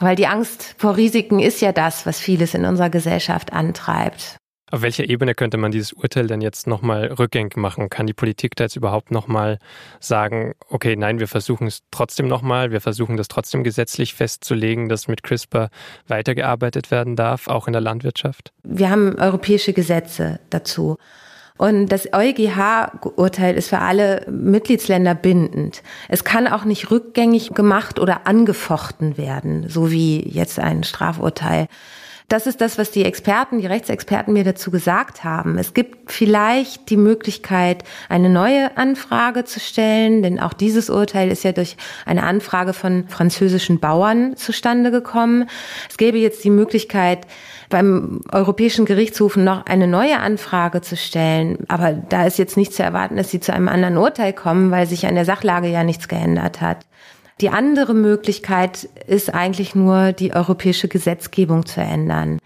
Weil 0.00 0.16
die 0.16 0.26
Angst 0.26 0.74
vor 0.78 0.96
Risiken 0.96 1.38
ist 1.38 1.60
ja 1.60 1.72
das, 1.72 2.06
was 2.06 2.18
vieles 2.18 2.54
in 2.54 2.64
unserer 2.64 2.90
Gesellschaft 2.90 3.52
antreibt. 3.52 4.38
Auf 4.72 4.82
welcher 4.82 5.08
Ebene 5.08 5.34
könnte 5.34 5.56
man 5.56 5.72
dieses 5.72 5.92
Urteil 5.92 6.28
denn 6.28 6.40
jetzt 6.40 6.68
nochmal 6.68 7.06
rückgängig 7.06 7.56
machen? 7.56 7.90
Kann 7.90 8.06
die 8.06 8.14
Politik 8.14 8.54
da 8.54 8.64
jetzt 8.64 8.76
überhaupt 8.76 9.10
nochmal 9.10 9.58
sagen, 9.98 10.54
okay, 10.68 10.94
nein, 10.94 11.18
wir 11.18 11.26
versuchen 11.26 11.66
es 11.66 11.80
trotzdem 11.90 12.28
nochmal, 12.28 12.70
wir 12.70 12.80
versuchen 12.80 13.16
das 13.16 13.26
trotzdem 13.26 13.64
gesetzlich 13.64 14.14
festzulegen, 14.14 14.88
dass 14.88 15.08
mit 15.08 15.24
CRISPR 15.24 15.70
weitergearbeitet 16.06 16.92
werden 16.92 17.16
darf, 17.16 17.48
auch 17.48 17.66
in 17.66 17.72
der 17.72 17.82
Landwirtschaft? 17.82 18.52
Wir 18.62 18.90
haben 18.90 19.16
europäische 19.18 19.72
Gesetze 19.72 20.38
dazu. 20.50 20.96
Und 21.60 21.88
das 21.88 22.08
EuGH-Urteil 22.14 23.54
ist 23.54 23.68
für 23.68 23.80
alle 23.80 24.24
Mitgliedsländer 24.30 25.14
bindend. 25.14 25.82
Es 26.08 26.24
kann 26.24 26.48
auch 26.48 26.64
nicht 26.64 26.90
rückgängig 26.90 27.50
gemacht 27.50 27.98
oder 27.98 28.26
angefochten 28.26 29.18
werden, 29.18 29.68
so 29.68 29.90
wie 29.90 30.26
jetzt 30.26 30.58
ein 30.58 30.84
Strafurteil. 30.84 31.66
Das 32.28 32.46
ist 32.46 32.62
das, 32.62 32.78
was 32.78 32.92
die 32.92 33.04
Experten, 33.04 33.58
die 33.58 33.66
Rechtsexperten 33.66 34.32
mir 34.32 34.44
dazu 34.44 34.70
gesagt 34.70 35.22
haben. 35.22 35.58
Es 35.58 35.74
gibt 35.74 36.10
vielleicht 36.10 36.88
die 36.88 36.96
Möglichkeit, 36.96 37.84
eine 38.08 38.30
neue 38.30 38.78
Anfrage 38.78 39.44
zu 39.44 39.60
stellen, 39.60 40.22
denn 40.22 40.40
auch 40.40 40.54
dieses 40.54 40.88
Urteil 40.88 41.30
ist 41.30 41.42
ja 41.44 41.52
durch 41.52 41.76
eine 42.06 42.22
Anfrage 42.22 42.72
von 42.72 43.06
französischen 43.08 43.80
Bauern 43.80 44.34
zustande 44.36 44.90
gekommen. 44.90 45.46
Es 45.90 45.98
gäbe 45.98 46.16
jetzt 46.16 46.42
die 46.42 46.50
Möglichkeit, 46.50 47.26
beim 47.70 48.20
Europäischen 48.30 48.84
Gerichtshof 48.84 49.36
noch 49.36 49.64
eine 49.64 49.86
neue 49.86 50.18
Anfrage 50.18 50.82
zu 50.82 50.96
stellen. 50.96 51.64
Aber 51.68 51.92
da 51.92 52.26
ist 52.26 52.38
jetzt 52.38 52.56
nicht 52.56 52.74
zu 52.74 52.82
erwarten, 52.82 53.16
dass 53.16 53.30
sie 53.30 53.40
zu 53.40 53.54
einem 53.54 53.68
anderen 53.68 53.96
Urteil 53.96 54.32
kommen, 54.32 54.70
weil 54.70 54.86
sich 54.86 55.06
an 55.06 55.14
der 55.14 55.24
Sachlage 55.24 55.68
ja 55.68 55.82
nichts 55.82 56.08
geändert 56.08 56.60
hat. 56.60 56.84
Die 57.40 57.48
andere 57.48 57.94
Möglichkeit 57.94 58.88
ist 59.06 59.32
eigentlich 59.32 59.74
nur, 59.74 60.12
die 60.12 60.34
europäische 60.34 60.88
Gesetzgebung 60.88 61.64
zu 61.64 61.80
ändern. 61.80 62.38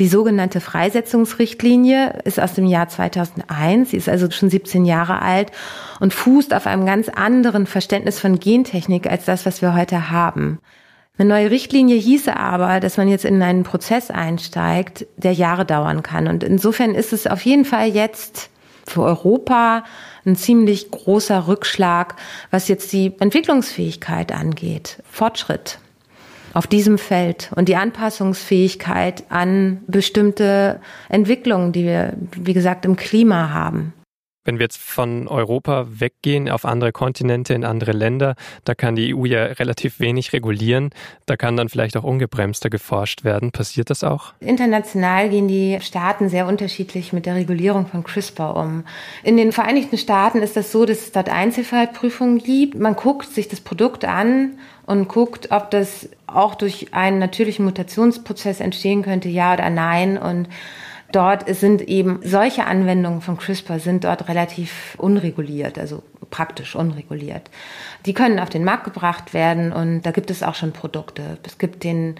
Die 0.00 0.08
sogenannte 0.08 0.60
Freisetzungsrichtlinie 0.60 2.20
ist 2.24 2.40
aus 2.40 2.54
dem 2.54 2.66
Jahr 2.66 2.88
2001. 2.88 3.90
Sie 3.90 3.96
ist 3.96 4.08
also 4.08 4.28
schon 4.30 4.50
17 4.50 4.84
Jahre 4.84 5.22
alt 5.22 5.52
und 6.00 6.12
fußt 6.12 6.52
auf 6.52 6.66
einem 6.66 6.84
ganz 6.84 7.08
anderen 7.08 7.66
Verständnis 7.66 8.18
von 8.18 8.40
Gentechnik 8.40 9.08
als 9.08 9.24
das, 9.24 9.46
was 9.46 9.62
wir 9.62 9.74
heute 9.74 10.10
haben. 10.10 10.58
Eine 11.16 11.28
neue 11.28 11.50
Richtlinie 11.50 11.96
hieße 11.96 12.36
aber, 12.36 12.80
dass 12.80 12.96
man 12.96 13.06
jetzt 13.06 13.24
in 13.24 13.40
einen 13.40 13.62
Prozess 13.62 14.10
einsteigt, 14.10 15.06
der 15.16 15.32
Jahre 15.32 15.64
dauern 15.64 16.02
kann. 16.02 16.26
Und 16.26 16.42
insofern 16.42 16.94
ist 16.94 17.12
es 17.12 17.28
auf 17.28 17.44
jeden 17.44 17.64
Fall 17.64 17.88
jetzt 17.88 18.50
für 18.84 19.02
Europa 19.02 19.84
ein 20.26 20.34
ziemlich 20.34 20.90
großer 20.90 21.46
Rückschlag, 21.46 22.16
was 22.50 22.66
jetzt 22.68 22.92
die 22.92 23.12
Entwicklungsfähigkeit 23.20 24.32
angeht, 24.32 25.02
Fortschritt 25.10 25.78
auf 26.52 26.66
diesem 26.66 26.98
Feld 26.98 27.50
und 27.56 27.68
die 27.68 27.76
Anpassungsfähigkeit 27.76 29.24
an 29.28 29.82
bestimmte 29.86 30.80
Entwicklungen, 31.08 31.72
die 31.72 31.84
wir, 31.84 32.14
wie 32.36 32.52
gesagt, 32.54 32.84
im 32.84 32.96
Klima 32.96 33.50
haben. 33.50 33.92
Wenn 34.44 34.58
wir 34.58 34.64
jetzt 34.64 34.80
von 34.80 35.26
Europa 35.26 35.86
weggehen 35.88 36.50
auf 36.50 36.64
andere 36.64 36.92
Kontinente, 36.92 37.54
in 37.54 37.64
andere 37.64 37.92
Länder, 37.92 38.34
da 38.64 38.74
kann 38.74 38.94
die 38.94 39.14
EU 39.14 39.24
ja 39.24 39.44
relativ 39.44 40.00
wenig 40.00 40.32
regulieren. 40.32 40.90
Da 41.26 41.36
kann 41.36 41.56
dann 41.56 41.68
vielleicht 41.68 41.96
auch 41.96 42.04
ungebremster 42.04 42.70
geforscht 42.70 43.24
werden. 43.24 43.52
Passiert 43.52 43.90
das 43.90 44.04
auch? 44.04 44.34
International 44.40 45.30
gehen 45.30 45.48
die 45.48 45.78
Staaten 45.80 46.28
sehr 46.28 46.46
unterschiedlich 46.46 47.12
mit 47.12 47.26
der 47.26 47.36
Regulierung 47.36 47.86
von 47.86 48.04
CRISPR 48.04 48.56
um. 48.56 48.84
In 49.22 49.36
den 49.36 49.52
Vereinigten 49.52 49.96
Staaten 49.96 50.42
ist 50.42 50.56
das 50.56 50.70
so, 50.70 50.84
dass 50.84 50.98
es 50.98 51.12
dort 51.12 51.28
Einzelfallprüfungen 51.28 52.38
gibt. 52.38 52.78
Man 52.78 52.96
guckt 52.96 53.30
sich 53.30 53.48
das 53.48 53.60
Produkt 53.60 54.04
an 54.04 54.58
und 54.86 55.08
guckt, 55.08 55.50
ob 55.50 55.70
das 55.70 56.08
auch 56.26 56.54
durch 56.54 56.92
einen 56.92 57.18
natürlichen 57.18 57.64
Mutationsprozess 57.64 58.60
entstehen 58.60 59.02
könnte, 59.02 59.28
ja 59.28 59.54
oder 59.54 59.70
nein. 59.70 60.18
Und 60.18 60.48
dort 61.14 61.48
sind 61.54 61.82
eben 61.82 62.20
solche 62.22 62.66
Anwendungen 62.66 63.20
von 63.20 63.36
CRISPR 63.36 63.78
sind 63.78 64.04
dort 64.04 64.28
relativ 64.28 64.96
unreguliert, 64.98 65.78
also 65.78 66.02
praktisch 66.30 66.74
unreguliert. 66.74 67.50
Die 68.06 68.14
können 68.14 68.38
auf 68.38 68.50
den 68.50 68.64
Markt 68.64 68.84
gebracht 68.84 69.34
werden 69.34 69.72
und 69.72 70.02
da 70.02 70.10
gibt 70.10 70.30
es 70.30 70.42
auch 70.42 70.54
schon 70.54 70.72
Produkte. 70.72 71.38
Es 71.44 71.58
gibt 71.58 71.84
den 71.84 72.16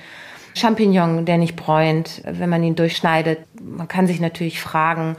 Champignon, 0.55 1.25
der 1.25 1.39
nicht 1.39 1.57
bräunt, 1.57 2.23
wenn 2.25 2.49
man 2.49 2.63
ihn 2.63 2.77
durchschneidet. 2.77 3.41
Man 3.61 3.89
kann 3.89 4.07
sich 4.07 4.21
natürlich 4.21 4.61
fragen, 4.61 5.17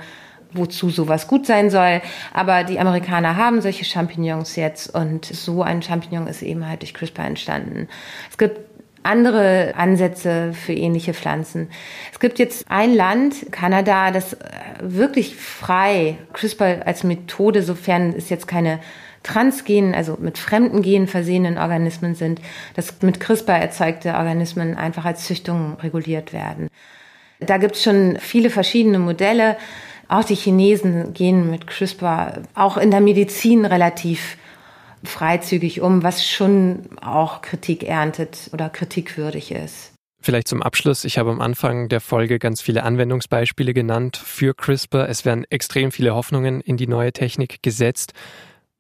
wozu 0.54 0.90
sowas 0.90 1.28
gut 1.28 1.46
sein 1.46 1.70
soll. 1.70 2.02
Aber 2.34 2.64
die 2.64 2.80
Amerikaner 2.80 3.36
haben 3.36 3.62
solche 3.62 3.86
Champignons 3.86 4.56
jetzt 4.56 4.94
und 4.94 5.26
so 5.26 5.62
ein 5.62 5.82
Champignon 5.82 6.28
ist 6.28 6.42
eben 6.42 6.68
halt 6.68 6.82
durch 6.82 6.94
CRISPR 6.94 7.26
entstanden. 7.26 7.90
Es 8.30 8.38
gibt 8.38 8.60
andere 9.06 9.74
Ansätze 9.76 10.54
für 10.54 10.74
ähnliche 10.74 11.14
Pflanzen. 11.14 11.70
Es 12.12 12.20
gibt 12.20 12.40
jetzt 12.40 12.66
ein 12.70 12.94
Land, 12.94 13.52
Kanada, 13.52 14.12
das 14.12 14.34
äh, 14.34 14.38
wirklich 14.82 15.36
frei 15.36 16.18
CRISPR 16.34 16.86
als 16.86 17.04
Methode, 17.04 17.62
sofern 17.62 18.14
es 18.18 18.30
jetzt 18.30 18.48
keine 18.48 18.80
Transgenen, 19.24 19.96
also 19.96 20.18
mit 20.20 20.38
fremden 20.38 20.82
Genen 20.82 21.08
versehenen 21.08 21.58
Organismen 21.58 22.16
sind, 22.16 22.42
dass 22.76 23.02
mit 23.02 23.20
CRISPR 23.20 23.58
erzeugte 23.58 24.14
Organismen 24.14 24.76
einfach 24.76 25.06
als 25.06 25.26
Züchtung 25.26 25.78
reguliert 25.82 26.32
werden. 26.32 26.68
Da 27.40 27.58
gibt 27.58 27.76
es 27.76 27.84
schon 27.84 28.18
viele 28.20 28.50
verschiedene 28.50 29.00
Modelle. 29.00 29.58
Auch 30.08 30.24
die 30.24 30.36
Chinesen 30.36 31.14
gehen 31.14 31.50
mit 31.50 31.68
CRISPR 31.68 32.44
auch 32.54 32.78
in 32.78 32.92
der 32.92 33.02
Medizin 33.02 33.66
relativ 33.66 34.38
freizügig 35.04 35.82
um, 35.82 36.04
was 36.04 36.28
schon 36.28 36.82
auch 37.02 37.42
Kritik 37.42 37.84
erntet 37.84 38.50
oder 38.54 38.70
kritikwürdig 38.70 39.52
ist. 39.52 39.92
Vielleicht 40.22 40.48
zum 40.48 40.64
Abschluss. 40.64 41.06
Ich 41.06 41.20
habe 41.20 41.30
am 41.30 41.40
Anfang 41.40 41.88
der 41.88 42.02
Folge 42.02 42.40
ganz 42.40 42.60
viele 42.60 42.82
Anwendungsbeispiele 42.82 43.76
genannt 43.76 44.18
für 44.18 44.56
CRISPR. 44.56 45.08
Es 45.08 45.24
werden 45.24 45.46
extrem 45.52 45.92
viele 45.92 46.16
Hoffnungen 46.16 46.62
in 46.62 46.78
die 46.78 46.88
neue 46.88 47.14
Technik 47.14 47.62
gesetzt. 47.62 48.14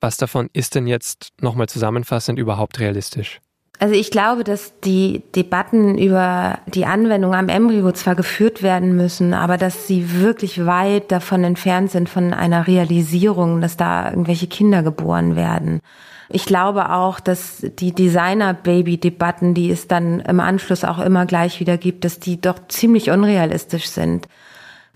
Was 0.01 0.17
davon 0.17 0.49
ist 0.53 0.73
denn 0.73 0.87
jetzt 0.87 1.29
nochmal 1.41 1.69
zusammenfassend 1.69 2.39
überhaupt 2.39 2.79
realistisch? 2.79 3.41
Also 3.79 3.93
ich 3.93 4.09
glaube, 4.09 4.43
dass 4.43 4.79
die 4.81 5.23
Debatten 5.35 5.97
über 5.97 6.59
die 6.65 6.85
Anwendung 6.85 7.35
am 7.35 7.49
Embryo 7.49 7.91
zwar 7.91 8.15
geführt 8.15 8.63
werden 8.63 8.95
müssen, 8.95 9.33
aber 9.33 9.57
dass 9.57 9.87
sie 9.87 10.21
wirklich 10.21 10.65
weit 10.65 11.11
davon 11.11 11.43
entfernt 11.43 11.91
sind 11.91 12.07
von 12.07 12.33
einer 12.33 12.67
Realisierung, 12.67 13.59
dass 13.59 13.75
da 13.75 14.09
irgendwelche 14.09 14.47
Kinder 14.47 14.81
geboren 14.81 15.35
werden. 15.35 15.81
Ich 16.29 16.45
glaube 16.45 16.91
auch, 16.91 17.19
dass 17.19 17.65
die 17.79 17.93
Designer-Baby-Debatten, 17.93 19.53
die 19.53 19.69
es 19.69 19.87
dann 19.87 20.21
im 20.21 20.39
Anschluss 20.39 20.83
auch 20.83 20.99
immer 20.99 21.25
gleich 21.25 21.59
wieder 21.59 21.77
gibt, 21.77 22.03
dass 22.03 22.19
die 22.19 22.39
doch 22.41 22.67
ziemlich 22.67 23.11
unrealistisch 23.11 23.87
sind. 23.87 24.27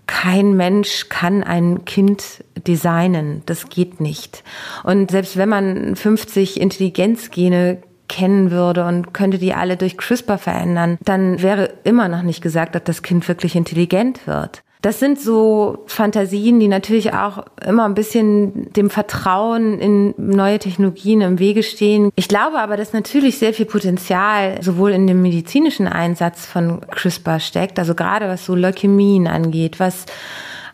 Kein 0.06 0.56
Mensch 0.56 1.08
kann 1.08 1.44
ein 1.44 1.84
Kind 1.84 2.42
designen. 2.66 3.42
Das 3.46 3.68
geht 3.68 4.00
nicht. 4.00 4.42
Und 4.82 5.12
selbst 5.12 5.36
wenn 5.36 5.48
man 5.48 5.94
50 5.94 6.60
Intelligenzgene 6.60 7.78
kennen 8.10 8.50
würde 8.50 8.84
und 8.84 9.14
könnte 9.14 9.38
die 9.38 9.54
alle 9.54 9.78
durch 9.78 9.96
CRISPR 9.96 10.36
verändern, 10.36 10.98
dann 11.02 11.40
wäre 11.40 11.72
immer 11.84 12.08
noch 12.08 12.22
nicht 12.22 12.42
gesagt, 12.42 12.74
dass 12.74 12.84
das 12.84 13.02
Kind 13.02 13.26
wirklich 13.28 13.56
intelligent 13.56 14.26
wird. 14.26 14.62
Das 14.82 14.98
sind 14.98 15.20
so 15.20 15.84
Fantasien, 15.86 16.58
die 16.58 16.68
natürlich 16.68 17.12
auch 17.12 17.44
immer 17.66 17.84
ein 17.84 17.94
bisschen 17.94 18.72
dem 18.72 18.88
Vertrauen 18.88 19.78
in 19.78 20.14
neue 20.16 20.58
Technologien 20.58 21.20
im 21.20 21.38
Wege 21.38 21.62
stehen. 21.62 22.10
Ich 22.16 22.28
glaube 22.28 22.58
aber, 22.58 22.78
dass 22.78 22.94
natürlich 22.94 23.38
sehr 23.38 23.52
viel 23.52 23.66
Potenzial 23.66 24.62
sowohl 24.62 24.92
in 24.92 25.06
dem 25.06 25.20
medizinischen 25.20 25.86
Einsatz 25.86 26.46
von 26.46 26.80
CRISPR 26.80 27.40
steckt, 27.40 27.78
also 27.78 27.94
gerade 27.94 28.26
was 28.26 28.46
so 28.46 28.54
Leukämien 28.54 29.26
angeht, 29.26 29.78
was 29.80 30.06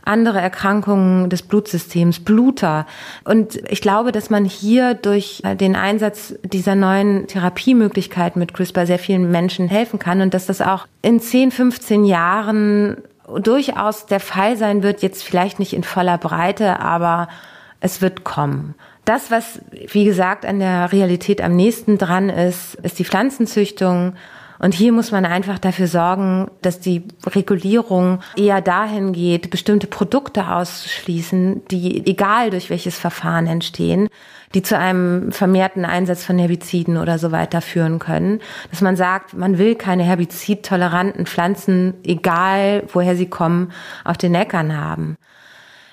andere 0.07 0.41
Erkrankungen 0.41 1.29
des 1.29 1.43
Blutsystems, 1.43 2.21
Bluter. 2.21 2.87
Und 3.25 3.57
ich 3.71 3.81
glaube, 3.81 4.13
dass 4.13 4.31
man 4.31 4.45
hier 4.45 4.95
durch 4.95 5.43
den 5.61 5.77
Einsatz 5.77 6.35
dieser 6.43 6.75
neuen 6.75 7.27
Therapiemöglichkeiten 7.27 8.39
mit 8.39 8.55
CRISPR 8.55 8.87
sehr 8.87 8.99
vielen 8.99 9.31
Menschen 9.31 9.69
helfen 9.69 9.99
kann 9.99 10.21
und 10.21 10.33
dass 10.33 10.47
das 10.47 10.61
auch 10.61 10.87
in 11.03 11.21
10, 11.21 11.51
15 11.51 12.05
Jahren 12.05 12.99
durchaus 13.41 14.07
der 14.07 14.21
Fall 14.21 14.57
sein 14.57 14.83
wird, 14.83 15.03
jetzt 15.03 15.25
vielleicht 15.25 15.59
nicht 15.59 15.73
in 15.73 15.83
voller 15.83 16.19
Breite, 16.19 16.81
aber 16.81 17.29
es 17.81 18.01
wird 18.01 18.25
kommen. 18.25 18.75
Das, 19.05 19.31
was, 19.31 19.61
wie 19.93 20.05
gesagt, 20.05 20.45
an 20.45 20.59
der 20.59 20.93
Realität 20.93 21.41
am 21.41 21.55
nächsten 21.55 21.99
dran 21.99 22.29
ist, 22.29 22.75
ist 22.83 22.99
die 22.99 23.05
Pflanzenzüchtung. 23.05 24.15
Und 24.59 24.75
hier 24.75 24.93
muss 24.93 25.13
man 25.13 25.25
einfach 25.25 25.59
dafür 25.59 25.87
sorgen, 25.87 26.51
dass 26.63 26.81
die 26.81 27.03
Regulierung 27.27 28.21
eher 28.37 28.61
dahin 28.61 29.13
geht, 29.13 29.51
bestimmte 29.51 29.87
Produkte 29.87 30.49
auszuschließen, 30.49 31.63
die 31.71 32.07
egal 32.07 32.51
durch 32.51 32.71
welches 32.71 32.99
Verfahren 32.99 33.47
entstehen, 33.47 34.09
die 34.55 34.63
zu 34.63 34.79
einem 34.79 35.33
vermehrten 35.33 35.85
Einsatz 35.85 36.25
von 36.25 36.39
Herbiziden 36.39 36.97
oder 36.97 37.19
so 37.19 37.33
weiter 37.33 37.61
führen 37.61 37.99
können. 37.99 38.41
Dass 38.71 38.81
man 38.81 38.97
sagt, 38.97 39.35
man 39.35 39.59
will 39.59 39.75
keine 39.75 40.05
herbizidtoleranten 40.05 41.27
Pflanzen, 41.27 41.95
egal 42.05 42.85
woher 42.93 43.17
sie 43.17 43.29
kommen, 43.29 43.73
auf 44.05 44.17
den 44.17 44.35
Äckern 44.35 44.77
haben. 44.77 45.17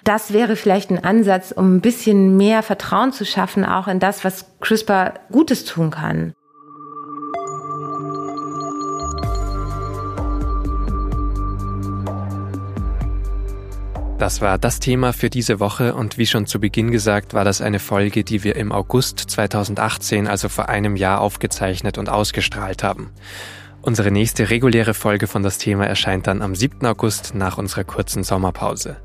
Das 0.03 0.33
wäre 0.33 0.57
vielleicht 0.57 0.91
ein 0.91 1.03
Ansatz, 1.03 1.51
um 1.51 1.77
ein 1.77 1.81
bisschen 1.81 2.35
mehr 2.35 2.61
Vertrauen 2.61 3.13
zu 3.13 3.25
schaffen, 3.25 3.65
auch 3.65 3.87
in 3.87 3.99
das, 3.99 4.25
was 4.25 4.45
CRISPR 4.59 5.13
Gutes 5.31 5.63
tun 5.63 5.91
kann. 5.91 6.33
Das 14.17 14.41
war 14.41 14.57
das 14.57 14.79
Thema 14.79 15.11
für 15.11 15.29
diese 15.29 15.59
Woche 15.59 15.95
und 15.95 16.17
wie 16.17 16.25
schon 16.25 16.45
zu 16.45 16.59
Beginn 16.59 16.91
gesagt, 16.91 17.33
war 17.33 17.43
das 17.43 17.61
eine 17.61 17.79
Folge, 17.79 18.23
die 18.23 18.43
wir 18.43 18.55
im 18.55 18.71
August 18.71 19.19
2018, 19.19 20.27
also 20.27 20.49
vor 20.49 20.69
einem 20.69 20.95
Jahr, 20.95 21.19
aufgezeichnet 21.19 21.97
und 21.97 22.09
ausgestrahlt 22.09 22.83
haben. 22.83 23.09
Unsere 23.81 24.11
nächste 24.11 24.49
reguläre 24.49 24.93
Folge 24.93 25.27
von 25.27 25.43
das 25.43 25.57
Thema 25.57 25.85
erscheint 25.85 26.27
dann 26.27 26.41
am 26.41 26.55
7. 26.55 26.85
August 26.85 27.35
nach 27.35 27.57
unserer 27.57 27.83
kurzen 27.83 28.23
Sommerpause. 28.23 28.95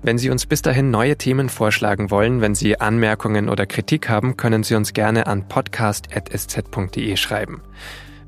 Wenn 0.00 0.16
Sie 0.16 0.30
uns 0.30 0.46
bis 0.46 0.62
dahin 0.62 0.90
neue 0.90 1.18
Themen 1.18 1.50
vorschlagen 1.50 2.10
wollen, 2.10 2.40
wenn 2.40 2.54
Sie 2.54 2.80
Anmerkungen 2.80 3.50
oder 3.50 3.66
Kritik 3.66 4.08
haben, 4.08 4.38
können 4.38 4.62
Sie 4.62 4.74
uns 4.74 4.94
gerne 4.94 5.26
an 5.26 5.48
podcast.sz.de 5.48 7.16
schreiben. 7.18 7.60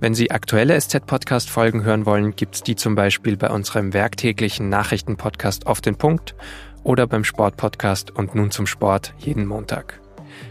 Wenn 0.05 0.13
Sie 0.13 0.31
aktuelle 0.31 0.79
SZ-Podcast-Folgen 0.79 1.83
hören 1.83 2.05
wollen, 2.05 2.37
gibt's 2.37 2.63
die 2.63 2.77
zum 2.77 2.95
Beispiel 2.95 3.39
bei 3.39 3.49
unserem 3.49 3.95
werktäglichen 3.95 4.69
Nachrichten-Podcast 4.69 5.67
auf 5.67 5.81
den 5.81 5.97
Punkt 5.97 6.35
oder 6.83 7.07
beim 7.07 7.25
Sport-Podcast 7.25 8.11
und 8.11 8.35
nun 8.35 8.51
zum 8.51 8.67
Sport 8.67 9.15
jeden 9.17 9.47
Montag. 9.47 10.03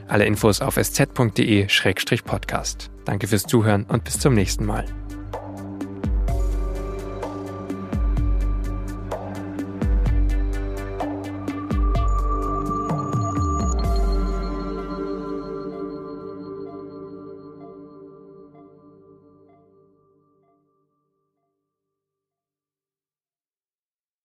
Alle 0.08 0.26
Infos 0.26 0.60
auf 0.60 0.78
sz.de-podcast. 0.78 1.70
Danke 3.06 3.28
fürs 3.28 3.44
Zuhören 3.44 3.84
und 3.84 4.04
bis 4.06 4.18
zum 4.18 4.34
nächsten 4.34 4.66
Mal. 4.66 4.86